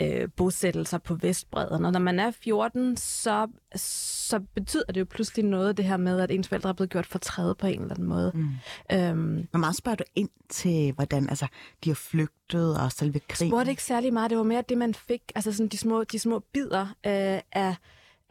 [0.00, 1.84] øh, bosættelser på Vestbredden.
[1.84, 6.20] Og når man er 14, så, så betyder det jo pludselig noget, det her med,
[6.20, 8.32] at ens forældre er blevet gjort fortrædet på en eller anden måde.
[8.34, 8.48] Mm.
[8.92, 11.46] Øhm, Hvor meget spørger du ind til, hvordan altså,
[11.84, 13.50] de har flygtet og selve krigen?
[13.50, 14.30] spurgte ikke særlig meget.
[14.30, 15.22] Det var mere det, man fik.
[15.34, 17.76] Altså sådan de små, de små bidder øh, af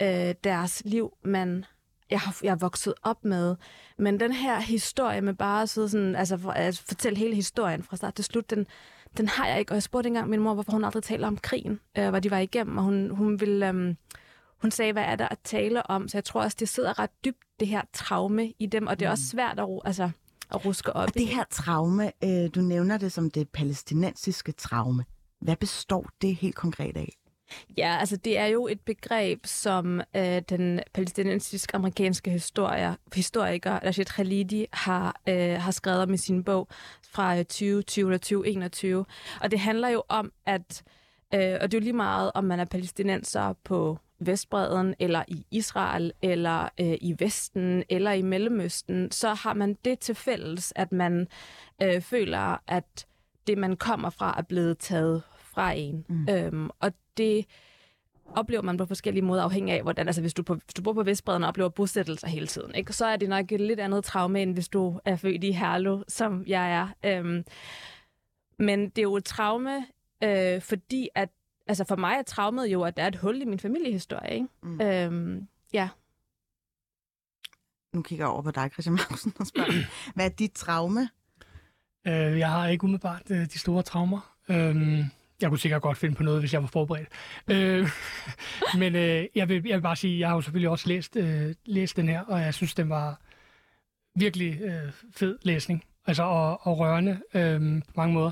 [0.01, 1.65] øh, deres liv, man
[2.11, 3.55] jeg har, jeg har vokset op med.
[3.97, 7.83] Men den her historie med bare at sidde sådan, altså for, at fortælle hele historien
[7.83, 8.67] fra start til slut, den,
[9.17, 9.71] den har jeg ikke.
[9.71, 12.31] Og jeg spurgte engang min mor, hvorfor hun aldrig taler om krigen, øh, hvad de
[12.31, 12.77] var igennem.
[12.77, 13.69] Og hun, hun ville...
[13.69, 13.95] Øh,
[14.61, 16.07] hun sagde, hvad er der at tale om?
[16.07, 19.05] Så jeg tror også, det sidder ret dybt, det her traume i dem, og det
[19.05, 20.09] er også svært at, altså,
[20.53, 21.25] at ruske op Og det i.
[21.25, 25.05] her traume, øh, du nævner det som det palæstinensiske traume.
[25.41, 27.17] Hvad består det helt konkret af?
[27.77, 34.65] Ja, altså det er jo et begreb, som øh, den palæstinensisk-amerikanske historier, historiker Rashid Khalidi
[34.73, 36.67] har, øh, har skrevet om i sin bog
[37.11, 39.05] fra øh, 2020 eller 2021.
[39.41, 40.83] Og det handler jo om, at,
[41.33, 45.45] øh, og det er jo lige meget, om man er palæstinenser på Vestbreden, eller i
[45.51, 50.91] Israel, eller øh, i Vesten, eller i Mellemøsten, så har man det til fælles, at
[50.91, 51.27] man
[51.81, 53.05] øh, føler, at
[53.47, 56.05] det, man kommer fra, er blevet taget fra en.
[56.09, 56.27] Mm.
[56.29, 57.45] Øhm, og det
[58.35, 60.93] oplever man på forskellige måder, afhængig af, hvordan, altså hvis du, på, hvis du bor
[60.93, 62.93] på Vestbreden og oplever bosættelser hele tiden, ikke?
[62.93, 66.03] så er det nok et lidt andet traume, end hvis du er født i Herlev,
[66.07, 66.87] som jeg er.
[67.05, 67.45] Øhm,
[68.59, 69.85] men det er jo et traume,
[70.23, 71.29] øh, fordi at,
[71.67, 74.47] altså for mig er traumet jo, at der er et hul i min familiehistorie, ikke?
[74.63, 74.81] Mm.
[74.81, 75.89] Øhm, ja.
[77.93, 79.71] Nu kigger jeg over på dig, Christian Magnussen, og spørger,
[80.15, 81.09] hvad er dit traume?
[82.07, 84.35] Øh, jeg har ikke umiddelbart øh, de store traumer.
[84.49, 85.05] Øh,
[85.41, 87.07] jeg kunne sikkert godt finde på noget, hvis jeg var forberedt.
[87.47, 87.89] Øh,
[88.81, 91.55] men øh, jeg, vil, jeg vil bare sige, jeg har jo selvfølgelig også læst, øh,
[91.65, 93.21] læst den her, og jeg synes, den var
[94.15, 95.83] virkelig øh, fed læsning.
[96.07, 98.31] Altså, og, og rørende øh, på mange måder.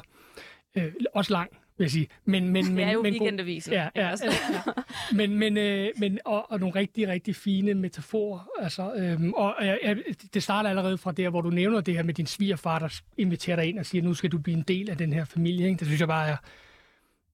[0.76, 2.08] Øh, også lang, vil jeg sige.
[2.26, 3.74] Men, men, men, Det er jo men weekendavisen.
[3.74, 4.72] Ja, ja, ja, ja.
[5.16, 8.50] Men, men, øh, men og, og nogle rigtig, rigtig fine metaforer.
[8.60, 9.98] Altså, øhm, og jeg, jeg,
[10.34, 13.56] det starter allerede fra der, hvor du nævner det her med din svigerfar, der inviterer
[13.56, 15.68] dig ind og siger, nu skal du blive en del af den her familie.
[15.68, 15.80] Ikke?
[15.80, 16.38] Det synes jeg bare er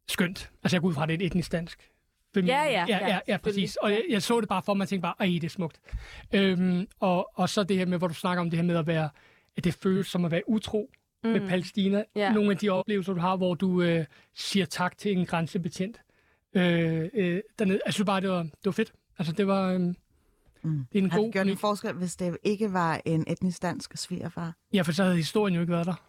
[0.08, 0.51] skønt.
[0.64, 1.91] Altså jeg går ud fra, at det er et etnisk dansk
[2.34, 2.56] familie.
[2.56, 3.76] Ja, ja, ja, ja, ja, ja præcis.
[3.76, 5.80] Og jeg, jeg så det bare for mig og tænkte bare, ej, det er smukt.
[6.34, 8.88] Øhm, og, og så det her med, hvor du snakker om det her med at
[8.88, 9.10] være,
[9.58, 10.91] at det føles som at være utro
[11.24, 11.30] mm.
[11.30, 12.03] med Palæstina.
[12.16, 12.34] Ja.
[12.34, 16.01] Nogle af de oplevelser, du har, hvor du øh, siger tak til en grænsebetjent
[16.53, 17.80] øh, øh, dernede.
[17.86, 18.93] Jeg synes bare, det var, det var fedt.
[19.20, 19.72] Altså, det var...
[19.74, 19.93] Øh,
[20.64, 20.86] Mm.
[20.93, 21.26] det er en Har god...
[21.26, 24.53] det gjort en forskel, hvis det ikke var en etnisk dansk svigerfar?
[24.74, 26.03] Ja, for så havde historien jo ikke været der.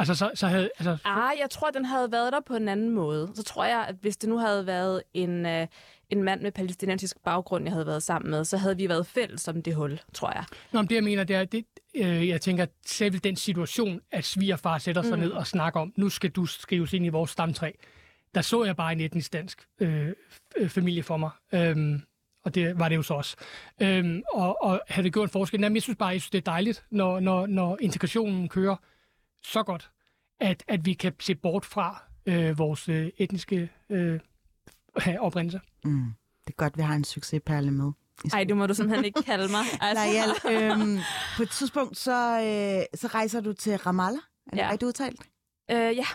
[0.00, 0.70] Altså, så, så havde...
[0.78, 3.30] Altså, Ah, jeg tror, den havde været der på en anden måde.
[3.34, 5.66] Så tror jeg, at hvis det nu havde været en, øh,
[6.10, 9.48] en mand med palæstinensisk baggrund, jeg havde været sammen med, så havde vi været fælles
[9.48, 10.44] om det hul, tror jeg.
[10.72, 14.24] Nå, men det jeg mener, det er, det, øh, jeg tænker, selv den situation, at
[14.24, 15.24] svigerfar sætter sig mm.
[15.24, 17.70] ned og snakker om, nu skal du skrives ind i vores stamtræ,
[18.34, 20.08] der så jeg bare en etnisk dansk øh,
[20.56, 21.30] øh, familie for mig.
[21.54, 22.02] Øhm,
[22.44, 23.36] og det var det jo så også.
[23.82, 25.60] Øhm, og, og havde det gjort en forskel?
[25.60, 28.76] Jamen, jeg synes bare, jeg synes, det er dejligt, når, når, når integrationen kører
[29.42, 29.90] så godt,
[30.40, 34.20] at, at vi kan se bort fra øh, vores øh, etniske øh,
[35.20, 35.60] oprindelse.
[35.84, 36.12] Mm.
[36.46, 37.92] Det er godt, vi har en succesperle med.
[38.32, 39.64] Ej, det må du simpelthen ikke kalde mig.
[39.80, 40.04] Altså.
[40.04, 40.98] Lajal, øhm,
[41.36, 44.22] på et tidspunkt, så, øh, så rejser du til Ramallah.
[44.52, 44.70] Er ja.
[44.70, 45.20] rigtigt udtalt?
[45.70, 46.06] Øh, ja.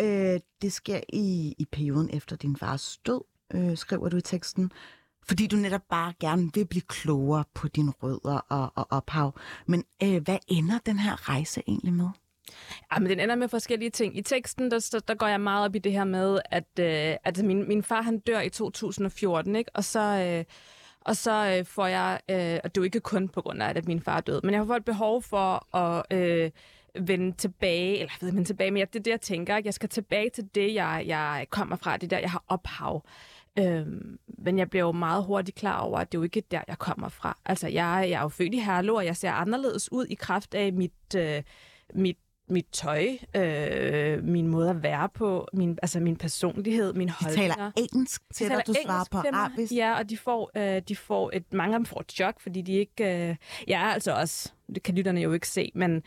[0.00, 3.20] Øh, det sker i, i perioden efter din fars død,
[3.54, 4.72] øh, skriver du i teksten.
[5.22, 9.38] Fordi du netop bare gerne vil blive klogere på dine rødder og, og ophav.
[9.66, 12.08] Men øh, hvad ender den her rejse egentlig med?
[12.92, 14.18] Ja, men den ender med forskellige ting.
[14.18, 17.38] I teksten, der, der, går jeg meget op i det her med, at, øh, at
[17.44, 19.70] min, min far han dør i 2014, ikke?
[19.74, 20.44] Og så, øh,
[21.00, 23.72] og så øh, får jeg, øh, og det er jo ikke kun på grund af,
[23.76, 26.50] at min far døde, men jeg har fået et behov for at øh,
[27.00, 29.66] vende tilbage, eller jeg ved, ikke, tilbage, men jeg- det er det, jeg tænker, ikke?
[29.66, 33.04] jeg skal tilbage til det, jeg, jeg kommer fra, det der, jeg har ophav.
[33.58, 36.60] Øhm, men jeg bliver jo meget hurtigt klar over, at det er jo ikke der,
[36.68, 37.38] jeg kommer fra.
[37.44, 40.54] Altså, jeg, jeg er jo født i Herlev, og jeg ser anderledes ud i kraft
[40.54, 41.42] af mit, øh,
[41.94, 42.18] mit
[42.48, 47.54] mit tøj, øh, min måde at være på, min, altså min personlighed, min De holdninger.
[47.54, 49.40] taler engelsk til De dig, du svarer engelsk på til mig.
[49.40, 49.72] arabisk.
[49.72, 52.62] Ja, og de får, øh, de får et, mange af dem får et chok, fordi
[52.62, 53.04] de ikke...
[53.28, 53.36] Øh,
[53.68, 56.02] jeg er altså også, det kan lytterne jo ikke se, men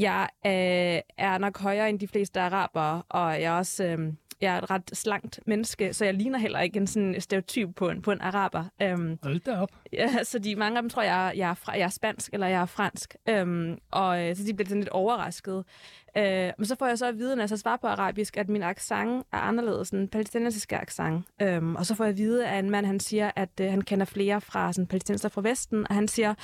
[0.00, 3.84] jeg øh, er nok højere end de fleste arabere, og jeg er også...
[3.84, 7.68] Øh, jeg er et ret slankt menneske, så jeg ligner heller ikke en sådan stereotyp
[7.76, 8.64] på en, på en araber.
[8.82, 9.70] Øhm, Hold da op.
[9.92, 12.46] Ja, så de, mange af dem tror, jeg, jeg, er, fra, jeg er spansk, eller
[12.46, 13.16] jeg er fransk.
[13.28, 15.64] Øhm, og øh, så de bliver sådan lidt overrasket.
[16.16, 18.48] Øh, men så får jeg så at vide, når jeg så svarer på arabisk, at
[18.48, 21.24] min accent er anderledes end palæstinensisk accent.
[21.42, 23.82] Øhm, og så får jeg at vide af en mand, han siger, at øh, han
[23.82, 26.34] kender flere fra sådan, palæstinenser fra Vesten, og han siger,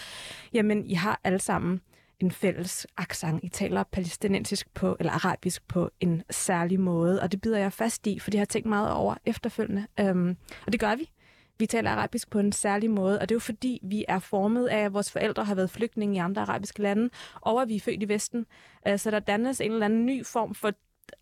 [0.52, 1.80] jamen, I har alle sammen
[2.20, 3.44] en fælles accent.
[3.44, 8.06] I taler palæstinensisk på, eller arabisk på en særlig måde, og det bider jeg fast
[8.06, 9.86] i, for det har jeg tænkt meget over efterfølgende.
[10.00, 10.36] Øhm,
[10.66, 11.10] og det gør vi.
[11.58, 14.66] Vi taler arabisk på en særlig måde, og det er jo fordi, vi er formet
[14.66, 17.10] af, at vores forældre har været flygtninge i andre arabiske lande,
[17.40, 18.46] og at vi er født i Vesten.
[18.88, 20.72] Øh, Så der dannes en eller anden ny form for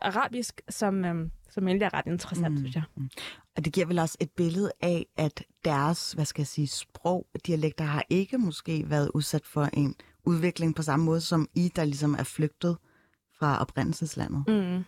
[0.01, 2.57] arabisk, som, øhm, som egentlig er ret interessant, mm.
[2.59, 2.83] synes jeg.
[3.57, 7.27] Og det giver vel også et billede af, at deres, hvad skal jeg sige, sprog,
[7.47, 9.95] dialekter har ikke måske været udsat for en
[10.27, 12.77] udvikling på samme måde som I, der ligesom er flygtet
[13.39, 14.45] fra oprindelseslandet.
[14.49, 14.85] Mm.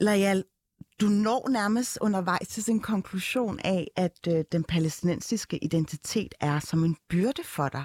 [0.00, 0.44] Lajal,
[1.00, 6.84] du når nærmest undervejs til sin konklusion af, at øh, den palæstinensiske identitet er som
[6.84, 7.84] en byrde for dig.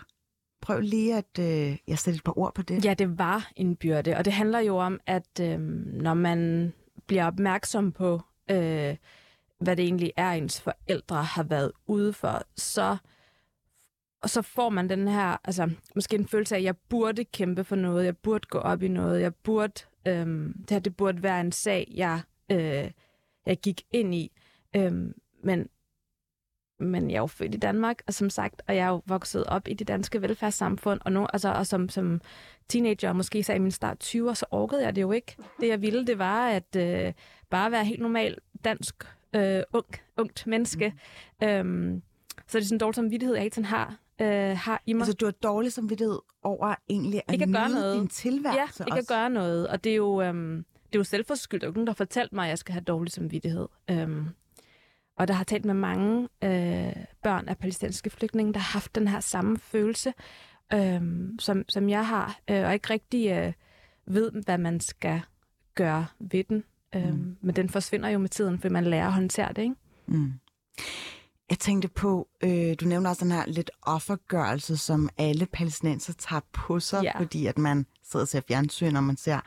[0.62, 2.86] Prøv lige at øh, jeg sætter et par ord på det.
[2.86, 6.74] Ja, det var en byrde, og det handler jo om, at øh, når man
[7.08, 8.22] bliver opmærksom på,
[8.52, 8.96] øh,
[9.60, 12.98] hvad det egentlig er, ens forældre har været ude for, så,
[14.22, 17.64] og så får man den her, altså måske en følelse af, at jeg burde kæmpe
[17.64, 20.26] for noget, jeg burde gå op i noget, jeg burde, øh,
[20.60, 22.92] det her det burde være en sag, jeg, øh,
[23.46, 24.32] jeg gik ind i.
[24.76, 24.94] Øh,
[25.44, 25.70] men
[26.80, 29.44] men jeg er jo født i Danmark, og som sagt, og jeg er jo vokset
[29.44, 32.22] op i det danske velfærdssamfund, og, nu, altså, og som, som
[32.70, 35.36] teenager, måske så i min start 20'er, så orkede jeg det jo ikke.
[35.60, 37.14] Det jeg ville, det var at øh,
[37.50, 38.96] bare være helt normal dansk,
[39.36, 39.86] øh, ung,
[40.18, 40.94] ungt menneske.
[41.42, 41.48] Mm.
[41.48, 42.02] Øhm,
[42.48, 45.02] så det er sådan en dårlig samvittighed, jeg hele tiden har, øh, har i mig.
[45.02, 48.00] Altså, du har dårlig samvittighed over egentlig at Ikke at gøre noget.
[48.00, 49.14] din tilværelse Ja, ikke også.
[49.14, 49.68] at gøre noget.
[49.68, 51.62] Og det er jo, øhm, det er jo selvforskyldt.
[51.62, 53.68] Der er nogen, der har fortalt mig, at jeg skal have dårlig samvittighed.
[53.92, 54.28] Øhm,
[55.18, 56.94] og der har talt med mange øh,
[57.24, 60.14] børn af palæstinensiske flygtninge, der har haft den her samme følelse,
[60.74, 61.02] øh,
[61.40, 63.54] som, som jeg har, øh, og ikke rigtig øh,
[64.08, 65.22] ved, hvad man skal
[65.76, 66.64] gøre ved den.
[66.96, 67.38] Øh, mm.
[67.42, 69.76] Men den forsvinder jo med tiden, fordi man lærer at håndtere det, ikke?
[70.08, 70.34] Mm.
[71.50, 76.42] Jeg tænkte på, øh, du nævner også den her lidt offergørelse, som alle palæstinenser tager
[76.54, 77.20] på sig, Ja.
[77.20, 79.40] fordi at man sidder og ser fjernsyn, og man ser,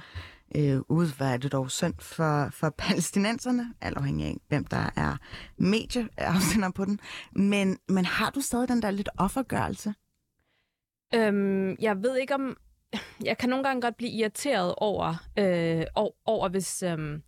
[0.57, 4.91] øh, ud, hvad er det dog synd for, for palæstinenserne, alt afhængig af, hvem der
[4.97, 5.17] er
[5.57, 7.01] medieafsender på den.
[7.33, 9.95] Men, men har du stadig den der lidt offergørelse?
[11.15, 12.57] Øhm, jeg ved ikke om...
[13.25, 16.83] Jeg kan nogle gange godt blive irriteret over, øh, over, over hvis...
[16.83, 17.21] Øh,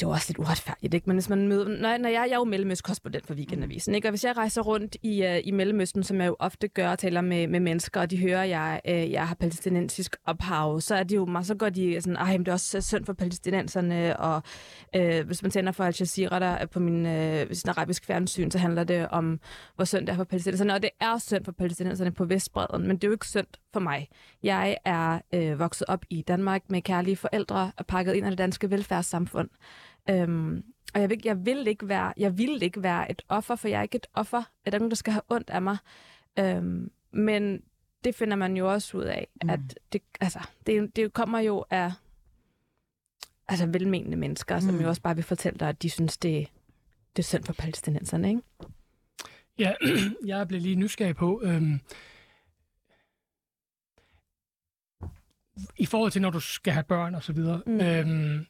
[0.00, 1.06] det var også lidt uretfærdigt, ikke?
[1.06, 1.68] Men hvis man møder...
[1.68, 4.08] Når, når jeg, jeg er jo mellemøstkorrespondent for Weekendavisen, ikke?
[4.08, 6.98] Og hvis jeg rejser rundt i, uh, i Mellemøsten, som jeg jo ofte gør, og
[6.98, 10.94] taler med, med mennesker, og de hører, at jeg, uh, jeg har palæstinensisk ophav, så
[10.94, 13.12] er de jo meget, så går de sådan, ej, men det er også synd for
[13.12, 14.42] palæstinenserne, og
[14.96, 18.50] uh, hvis man tænder for Al Jazeera der er på min uh, sin arabisk fjernsyn,
[18.50, 19.40] så handler det om,
[19.76, 22.96] hvor synd det er for palæstinenserne, og det er synd for palæstinenserne på Vestbreden, men
[22.96, 24.08] det er jo ikke synd for mig.
[24.42, 28.38] Jeg er øh, vokset op i Danmark med kærlige forældre og pakket ind af det
[28.38, 29.48] danske velfærdssamfund.
[30.10, 30.64] Øhm,
[30.94, 33.78] og jeg vil, jeg vil ikke være, jeg vil ikke være et offer, for jeg
[33.78, 34.42] er ikke et offer.
[34.64, 35.76] Er der nogen, der skal have ondt af mig?
[36.38, 37.62] Øhm, men
[38.04, 39.50] det finder man jo også ud af, mm.
[39.50, 39.60] at
[39.92, 41.92] det, altså, det, det kommer jo af
[43.48, 44.60] altså, velmenende mennesker, mm.
[44.60, 46.48] som jo også bare vil fortælle dig, at de synes, det,
[47.16, 48.42] det er synd for palæstinenserne, ikke?
[49.58, 49.72] Ja,
[50.26, 51.80] jeg blev lige nysgerrig på, øhm,
[55.78, 57.80] i forhold til, når du skal have børn og så videre, Mm.
[57.80, 58.46] øhm,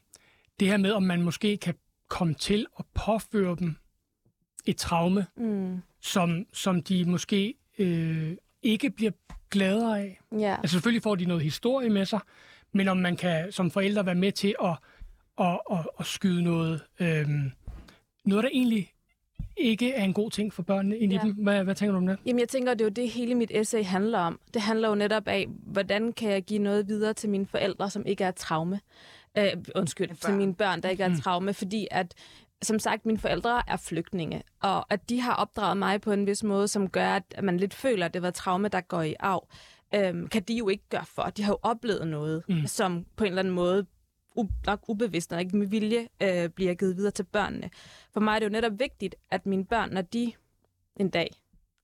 [0.59, 1.75] det her med, om man måske kan
[2.09, 3.75] komme til at påføre dem
[4.65, 5.81] et traume, Mm.
[6.01, 9.11] som, som de måske øh, ikke bliver
[9.51, 10.19] gladere af.
[10.39, 10.55] Ja.
[10.55, 12.19] Altså selvfølgelig får de noget historie med sig,
[12.71, 14.75] men om man kan som forældre være med til at,
[15.39, 17.51] at, at, at skyde noget, øhm,
[18.25, 18.92] noget, der egentlig
[19.57, 21.21] ikke er en god ting for børnene ind i Ja.
[21.21, 21.31] dem.
[21.33, 22.17] Hvad, hvad tænker du om det?
[22.25, 24.39] Jamen, jeg tænker, det er jo det, hele mit essay handler om.
[24.53, 28.05] Det handler jo netop af, hvordan kan jeg give noget videre til mine forældre, som
[28.05, 28.79] ikke er traume.
[29.37, 29.45] Øh,
[29.75, 32.13] undskyld, til mine børn, der ikke er et traume, fordi at
[32.63, 36.43] som sagt, mine forældre er flygtninge, og at de har opdraget mig på en vis
[36.43, 39.47] måde, som gør, at man lidt føler, at det var traume, der går i arv,
[39.95, 41.23] øhm, kan de jo ikke gøre for.
[41.23, 42.65] De har jo oplevet noget, mm.
[42.67, 43.85] som på en eller anden måde
[44.65, 47.69] nok ubevidst, og ikke med vilje, øh, bliver givet videre til børnene.
[48.13, 50.33] For mig er det jo netop vigtigt, at mine børn, når de
[50.95, 51.29] en dag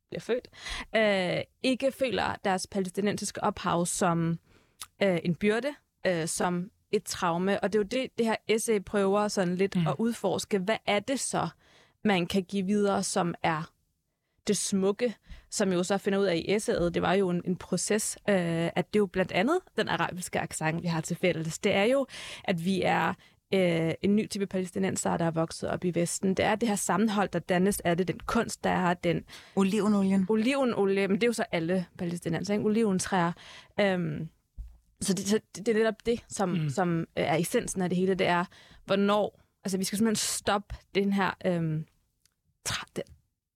[0.10, 0.47] bliver født,
[0.95, 4.39] øh, ikke føler deres palæstinensiske ophav som
[5.04, 5.74] øh, en byrde,
[6.08, 7.60] øh, som et traume.
[7.64, 9.88] Og det er jo det, det her essay prøver sådan lidt mm.
[9.88, 10.60] at udforske.
[10.60, 11.47] Hvad er det så,
[12.04, 13.72] man kan give videre, som er
[14.50, 15.16] det smukke,
[15.50, 18.36] som jo så finder ud af i essayet, det var jo en, en proces, øh,
[18.76, 21.60] at det er jo blandt andet den arabiske accent, vi har til fælles.
[21.60, 22.08] Det er jo,
[22.43, 23.14] at vi er
[23.54, 26.34] øh, en ny type palæstinenser, der er vokset op i Vesten.
[26.34, 29.24] Det er det her sammenhold, der dannes af det, den kunst, der er, den
[29.56, 30.26] Olivenolien.
[30.30, 32.66] olivenolie, men det er jo så alle palæstinenser, ikke?
[32.66, 33.32] oliventræer.
[33.80, 34.30] Øhm,
[35.02, 36.70] så det, så det, det er netop det, som, mm.
[36.70, 38.45] som er essensen af det hele, det er,
[38.86, 41.86] hvornår, altså vi skal simpelthen stoppe den her øhm,
[42.70, 43.04] tra- den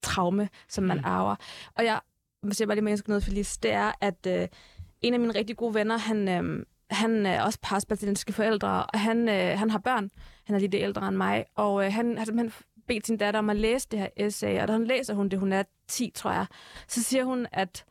[0.04, 1.04] traume, som man Mm.
[1.04, 1.36] arver.
[1.74, 2.00] Og jeg,
[2.42, 4.48] hvis jeg bare lige må indskrive noget, Felice, det er, at øh,
[5.00, 9.28] en af mine rigtig gode venner, han, øh, han er også palæstinensiske forældre, og han,
[9.28, 10.10] øh, han har børn.
[10.44, 13.50] Han er lidt ældre end mig, og øh, han har simpelthen bedt sin datter om
[13.50, 16.30] at læse det her essay, og da hun læser hun det, hun er 10, tror
[16.30, 16.46] jeg,
[16.88, 17.84] så siger hun, at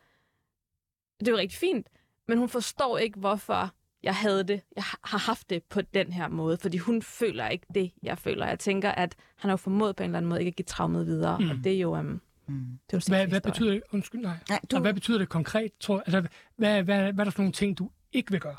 [1.19, 1.87] det er jo rigtig fint,
[2.27, 3.71] men hun forstår ikke, hvorfor
[4.03, 7.65] jeg havde det, jeg har haft det på den her måde, fordi hun føler ikke
[7.75, 8.47] det, jeg føler.
[8.47, 10.65] Jeg tænker, at han har jo formået på en eller anden måde ikke at give
[10.65, 11.49] traumet videre, mm.
[11.49, 11.99] og det er jo...
[11.99, 12.79] Um, Mm.
[12.91, 13.83] det er Hvad, hvad betyder det?
[13.91, 14.37] Undskyld, nej.
[14.49, 14.79] Nej, Du...
[14.79, 15.71] hvad betyder det konkret?
[15.79, 18.57] Tror, altså, hvad, hvad, hvad er der sådan nogle ting, du ikke vil gøre?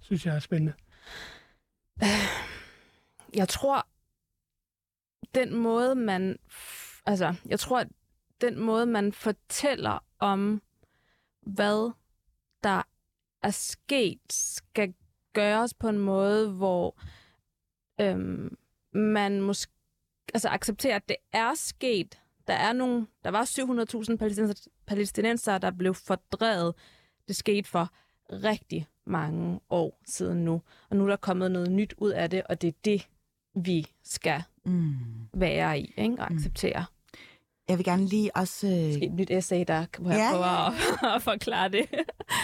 [0.00, 0.72] Synes jeg er spændende.
[3.34, 3.86] Jeg tror,
[5.34, 6.38] den måde, man...
[7.06, 7.88] Altså, jeg tror, at
[8.40, 10.62] den måde, man fortæller om,
[11.42, 11.92] hvad
[12.62, 12.82] der
[13.42, 14.94] er sket, skal
[15.32, 17.00] gøres på en måde, hvor
[18.00, 18.56] øhm,
[18.92, 19.72] man måske
[20.34, 22.18] altså accepterer, at det er sket.
[22.46, 26.74] Der er nogle, der var 700.000 palæstinenser, palæstinenser, der blev fordrevet.
[27.28, 27.92] Det skete for
[28.30, 30.62] rigtig mange år siden nu.
[30.90, 33.08] Og nu er der kommet noget nyt ud af det, og det er det,
[33.54, 34.94] vi skal mm.
[35.34, 36.16] være i ikke?
[36.18, 36.84] og acceptere.
[37.68, 38.66] Jeg vil gerne lige også...
[38.66, 40.66] Øh, Et nyt essay, der kan jeg Ja, prøve ja.
[40.68, 41.86] at, at forklare det.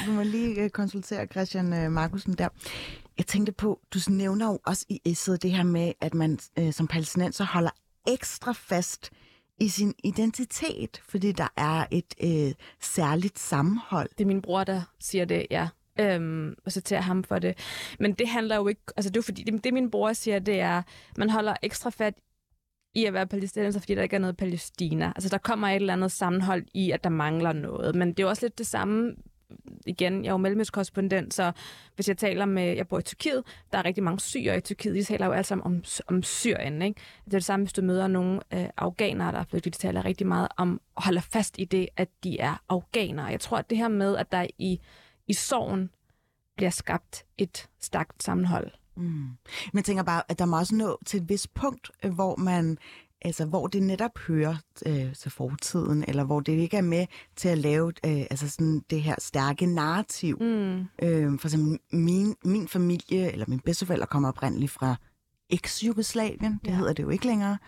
[0.06, 2.48] du må lige øh, konsultere Christian øh, Markusen der.
[3.18, 6.72] Jeg tænkte på, du nævner jo også i essayet det her med, at man øh,
[6.72, 7.70] som palæstinenser holder
[8.08, 9.10] ekstra fast
[9.60, 14.08] i sin identitet, fordi der er et øh, særligt sammenhold.
[14.18, 15.68] Det er min bror, der siger det, ja.
[16.00, 17.58] Øhm, og så tager ham for det.
[18.00, 18.80] Men det handler jo ikke...
[18.96, 20.82] Altså, det er fordi, det, det min bror siger, det er,
[21.16, 22.14] man holder ekstra fat
[22.95, 25.12] i at være palæstinenser, fordi der ikke er noget Palæstina.
[25.16, 27.95] Altså, der kommer et eller andet sammenhold i, at der mangler noget.
[27.95, 29.14] Men det er jo også lidt det samme
[29.86, 31.53] igen, jeg er jo mellemøstkorrespondent, så
[31.95, 34.95] hvis jeg taler med, jeg bor i Tyrkiet, der er rigtig mange syre i Tyrkiet,
[34.95, 37.01] de taler jo alle sammen om, om Syrien, ikke?
[37.24, 40.05] Det er det samme, hvis du møder nogle øh, afghanere, der er flygtet, de taler
[40.05, 43.26] rigtig meget om, og holder fast i det, at de er afghanere.
[43.26, 44.80] Jeg tror, at det her med, at der i,
[45.26, 45.91] i sorgen
[46.57, 48.70] bliver skabt et stærkt sammenhold.
[48.99, 49.05] Mm.
[49.72, 52.36] Men jeg tænker bare, at der må også nå til et vis punkt, øh, hvor
[52.36, 52.78] man
[53.22, 57.49] altså hvor det netop hører øh, til fortiden, eller hvor det ikke er med til
[57.49, 60.38] at lave øh, altså sådan det her stærke narrativ.
[60.40, 60.78] Mm.
[61.03, 64.96] Øh, for eksempel min, min familie, eller mine bedsteforældre kommer oprindeligt fra
[65.51, 66.74] eks-Jugoslavien, det Ja.
[66.76, 67.59] hedder det jo ikke længere.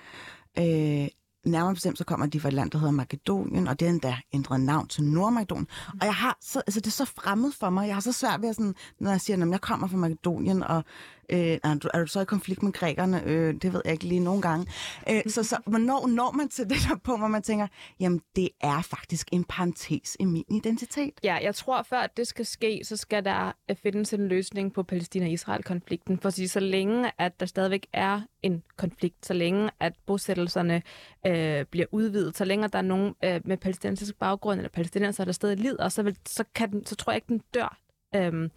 [0.59, 1.09] Øh,
[1.47, 4.17] nærmere bestemt så kommer de fra et land, der hedder Makedonien, og det er endda
[4.33, 5.67] ændret navn til Nordmakedonien.
[6.01, 7.87] Og jeg har så, altså det er så fremmed for mig.
[7.87, 10.63] Jeg har så svært ved at sådan, når jeg siger, at jeg kommer fra Makedonien,
[10.63, 10.85] og
[11.33, 13.23] øh, er, du, er du så i konflikt med grækerne?
[13.25, 14.67] Øh, det ved jeg ikke lige nogle gange.
[15.11, 17.67] Øh, så, så hvornår når man til det der punkt, hvor man tænker,
[18.01, 21.13] jamen det er faktisk en parentes i min identitet?
[21.25, 24.73] Ja, jeg tror, før at det skal ske, så skal der øh, findes en løsning
[24.73, 26.19] på Palæstina-Israel-konflikten.
[26.19, 30.83] For så længe at der stadigvæk er en konflikt, så længe at bosættelserne
[31.27, 35.33] øh, bliver udvidet, så længe der er nogen øh, med palæstinensisk baggrund eller palæstinenser, der
[35.33, 37.79] stadig lider, så, vil, så, kan den, så tror jeg ikke, den dør.
[38.15, 38.51] Øh,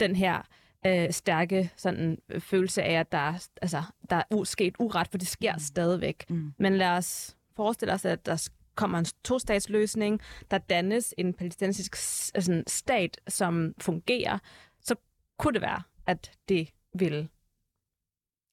[0.00, 0.42] den her
[0.86, 5.08] øh, stærke sådan, øh, følelse af, at der, er- altså, der er u- sket uret,
[5.08, 6.24] for det sker stadigvæk.
[6.30, 6.52] Mm.
[6.58, 10.20] Men lad os forestille os, at der kommer en tostatsløsning,
[10.50, 11.92] der dannes en palæstinensisk
[12.34, 14.38] altså, stat, som fungerer,
[14.80, 14.94] så
[15.38, 16.68] kunne det være, at det
[16.98, 17.28] vil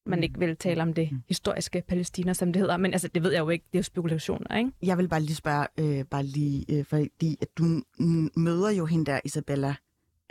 [0.05, 2.77] man ikke vil tale om det historiske Palæstina, som det hedder.
[2.77, 3.65] Men altså, det ved jeg jo ikke.
[3.73, 4.71] Det er jo spekulationer, ikke?
[4.83, 7.63] Jeg vil bare lige spørge, øh, bare lige, øh, fordi at du
[8.39, 9.75] møder jo hende der, Isabella,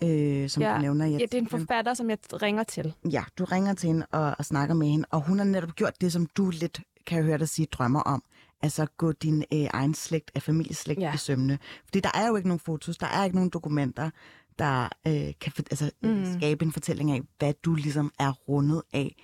[0.02, 0.74] øh, som Ja.
[0.74, 1.04] du nævner.
[1.06, 2.94] i Ja, det er en forfatter, som jeg ringer til.
[3.10, 6.00] Ja, du ringer til hende og, og snakker med hende, og hun har netop gjort
[6.00, 8.22] det, som du lidt, kan jeg høre dig sige, drømmer om.
[8.62, 11.14] Altså gå din øh, egen slægt af familieslægt Ja.
[11.14, 11.58] i sømne.
[11.84, 14.10] Fordi der er jo ikke nogen fotos, der er ikke nogen dokumenter,
[14.58, 16.08] der øh, kan for, altså, Mm.
[16.08, 16.24] mm.
[16.38, 19.16] skabe en fortælling af, hvad du ligesom er rundet af.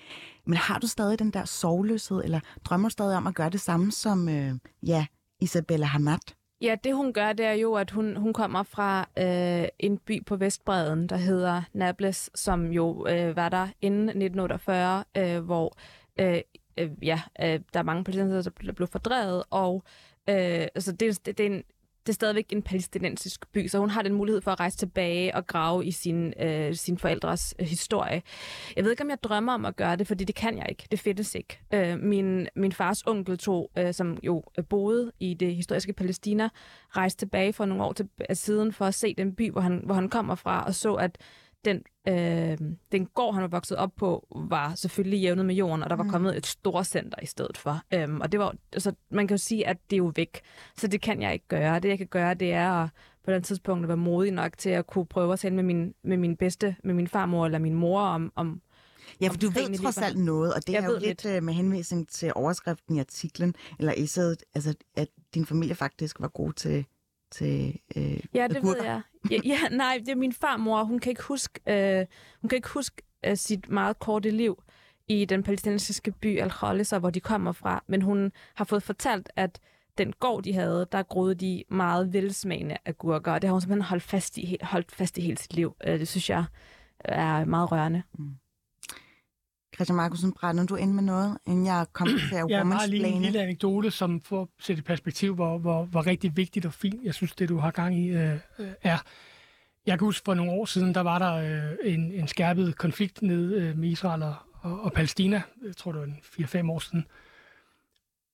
[0.46, 3.60] Men har du stadig den der sorgløshed, eller drømmer du stadig om at gøre det
[3.60, 5.06] samme som, øh, ja,
[5.40, 6.18] Isabella Hamad?
[6.60, 10.24] Ja, det hun gør, det er jo, at hun, hun kommer fra øh, en by
[10.26, 15.76] på Vestbreden, der hedder Nablus, som jo øh, var der inden 1948, øh, hvor
[16.20, 16.40] øh,
[16.78, 19.82] øh, ja, øh, der er mange palæstinenser, der blev- der blev fordrevet, og
[20.30, 21.62] øh, altså det, det, det er en
[22.06, 25.34] det er stadigvæk en palæstinensisk by, så hun har den mulighed for at rejse tilbage
[25.34, 28.22] og grave i sin, øh, sin forældres øh, historie.
[28.76, 30.86] Jeg ved ikke, om jeg drømmer om at gøre det, fordi det kan jeg ikke.
[30.90, 31.60] Det findes ikke.
[31.74, 36.48] Øh, min, min fars onkel tog, øh, som jo øh, boede i det historiske Palæstina,
[36.96, 39.82] rejste tilbage for nogle år til, øh, siden for at se den by, hvor han,
[39.84, 41.18] hvor han kommer fra, og så, at
[41.64, 42.58] den, øh,
[42.92, 46.04] den gård, han var vokset op på, var selvfølgelig jævnet med jorden, og der var
[46.04, 46.10] Mm.
[46.10, 47.80] kommet et stort center i stedet for.
[47.94, 50.40] Øhm, og det var, altså, man kan jo sige, at det er jo væk.
[50.76, 51.78] Så det kan jeg ikke gøre.
[51.80, 52.88] Det, jeg kan gøre, det er at
[53.24, 55.94] på den tidspunkt at være modig nok til at kunne prøve at tale med min,
[56.02, 58.60] med min bedste, med min farmor eller min mor om, om
[59.20, 61.42] Ja, for du ved trods alt noget, og det Jeg er jo ved lidt øh,
[61.42, 66.52] med henvisning til overskriften i artiklen, eller essayet, altså at din familie faktisk var god
[66.52, 66.86] til,
[67.34, 68.02] til øh,
[68.34, 68.82] Ja, det agurker.
[68.82, 69.00] ved jeg.
[69.30, 70.84] Ja, ja, nej, det er min farmor.
[70.84, 72.06] Hun kan ikke huske, øh,
[72.40, 74.62] hun kan ikke huske øh, sit meget korte liv
[75.08, 77.82] i den palæstinensiske by Al-Khalisa, hvor de kommer fra.
[77.86, 79.60] Men hun har fået fortalt, at
[79.98, 83.82] den gård, de havde, der groede de meget velsmagende agurker, og det har hun simpelthen
[83.88, 85.76] holdt fast i, holdt fast i hele sit liv.
[85.86, 86.44] Øh, Det synes jeg
[86.98, 88.02] er meget rørende.
[89.74, 93.06] Christian Markusen, brænder du ind med noget, inden jeg kom til at Jeg har lige
[93.06, 96.72] en lille anekdote, som får at sætte i perspektiv, hvor, hvor, hvor rigtig vigtigt og
[96.74, 98.98] fint, jeg synes, det du har gang i, øh, øh, er.
[99.86, 103.22] Jeg kan huske, for nogle år siden, der var der øh, en, en skærpet konflikt
[103.22, 105.42] ned øh, med Israel og, og, og Palæstina.
[105.66, 106.18] Jeg tror, det var en
[106.66, 107.06] 4-5 år siden.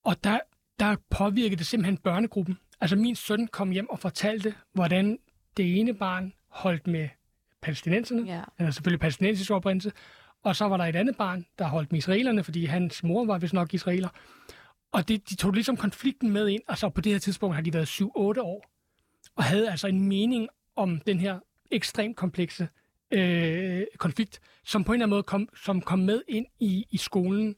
[0.04, 0.38] Og der,
[0.80, 2.58] der påvirkede det simpelthen børnegruppen.
[2.80, 5.18] Altså min søn kom hjem og fortalte, hvordan
[5.56, 7.08] det ene barn holdt med
[7.62, 8.22] palæstinenserne.
[8.26, 8.40] Ja.
[8.56, 9.92] Han er selvfølgelig palæstinensisk oprindelse.
[10.42, 13.38] Og så var der et andet barn, der holdt med israelerne, fordi hans mor var
[13.38, 14.08] vist nok israeler.
[14.92, 17.62] Og det, de tog ligesom konflikten med ind, og så på det her tidspunkt har
[17.62, 18.04] de været 7-8
[18.40, 18.64] år,
[19.36, 21.38] og havde altså en mening om den her
[21.70, 22.68] ekstremt komplekse
[23.10, 26.96] øh, konflikt, som på en eller anden måde kom, som kom med ind i, i
[26.96, 27.56] skolen.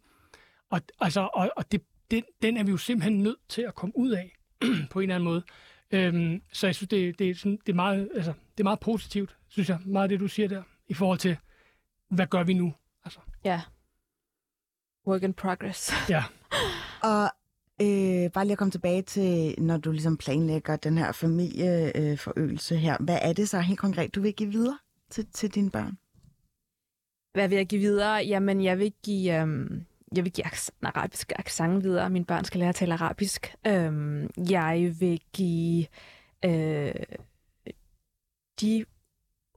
[0.70, 3.96] Og, altså, og, og det, den, den er vi jo simpelthen nødt til at komme
[3.96, 4.36] ud af,
[4.90, 5.42] på en eller anden måde.
[5.90, 8.80] Øhm, så jeg synes, det, det, er sådan, det, er meget, altså, det er meget
[8.80, 11.36] positivt, synes jeg, meget det, du siger der, i forhold til,
[12.14, 12.74] hvad gør vi nu?
[13.04, 13.60] Altså, Ja.
[15.06, 15.92] Work in progress.
[16.08, 16.24] ja.
[17.12, 17.24] Og
[17.82, 22.96] øh, bare lige at komme tilbage til, når du ligesom planlægger den her familieforøgelse her.
[23.00, 24.78] Hvad er det så helt konkret, du vil give videre
[25.10, 25.98] til, til dine børn?
[27.32, 28.24] Hvad vil jeg give videre?
[28.26, 29.84] Jamen, jeg vil give, øhm,
[30.16, 30.46] jeg vil give
[30.82, 32.10] arabisk accent videre.
[32.10, 33.54] Mine børn skal lære at tale arabisk.
[33.66, 35.86] Øhm, jeg vil give
[36.44, 36.94] øh,
[38.60, 38.84] de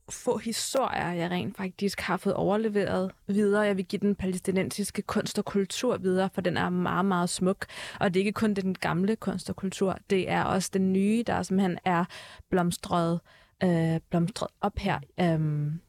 [0.10, 3.62] få historier, jeg rent faktisk har fået overleveret videre.
[3.62, 7.66] Jeg vil give den palæstinensiske kunst og kultur videre, for den er meget, meget smuk.
[8.00, 11.24] Og det er ikke kun den gamle kunst og kultur, det er også den nye,
[11.28, 12.06] der simpelthen er
[12.50, 13.20] blomstret,
[13.64, 15.00] øh, blomstret op her.
[15.20, 15.80] Øhm,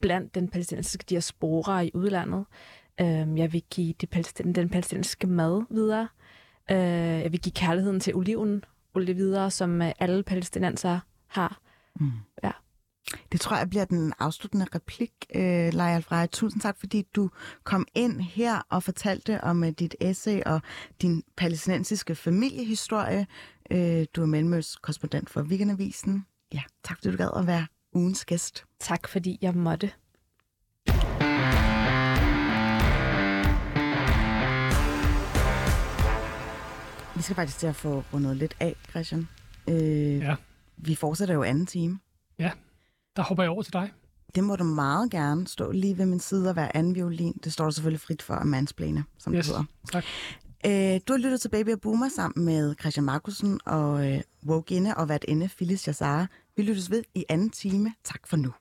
[0.00, 2.44] blandt den palæstinensiske diaspora i udlandet.
[3.00, 6.08] Øh, jeg vil give de palæstin- den palæstinensiske mad videre.
[6.70, 6.76] Øh,
[7.22, 11.60] jeg vil give kærligheden til oliven olie videre, som øh, alle palæstinenser har.
[12.00, 12.10] Mm.
[12.42, 12.50] Ja.
[13.32, 15.42] Det tror jeg bliver den afsluttende replik, øh,
[15.72, 16.26] Leia Alfrej.
[16.26, 17.30] Tusind tak, fordi du
[17.64, 20.60] kom ind her og fortalte om øh, dit essay og
[21.02, 23.26] din palæstinensiske familiehistorie.
[23.70, 26.26] Øh, du er Mellemøs korrespondent for Weekendavisen.
[26.54, 28.64] Ja, tak fordi du gad at være ugens gæst.
[28.80, 29.90] Tak fordi jeg måtte.
[37.16, 39.28] Vi skal faktisk til at få rundet lidt af, Christian.
[39.68, 40.34] Øh, Ja.
[40.76, 41.98] Vi fortsætter jo anden time.
[43.20, 43.92] Der hopper jeg over til dig.
[44.34, 47.40] Det må du meget gerne stå lige ved min side og være anden violin.
[47.44, 49.64] Det står du selvfølgelig frit for at mansplane, som Yes, det hedder.
[49.92, 50.04] tak.
[50.66, 54.74] Øh, du har lyttet til Baby og Boomer sammen med Christian Markusen og øh, Woke
[54.74, 56.26] Inde og vært inde Phyllis Jassara.
[56.56, 57.92] Vi lyttes ved i anden time.
[58.04, 58.52] Tak for nu.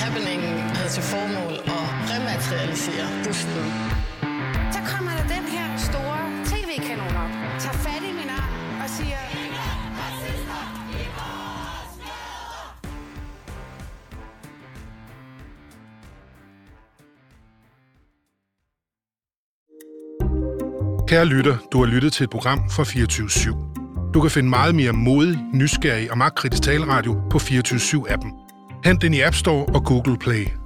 [0.00, 3.64] Happeningen havde til formål at rematerialisere busten.
[4.74, 6.20] Så kommer der den her store
[6.50, 9.16] tv-kanon op, tager fat i min arm og siger...
[21.08, 24.12] Kære lytter, du har lyttet til et program fra 24 /7.
[24.14, 28.32] Du kan finde meget mere modig, nysgerrig og magtkritisk taleradio på 24 7 appen
[28.84, 30.57] Hent den i App Store og Google Play.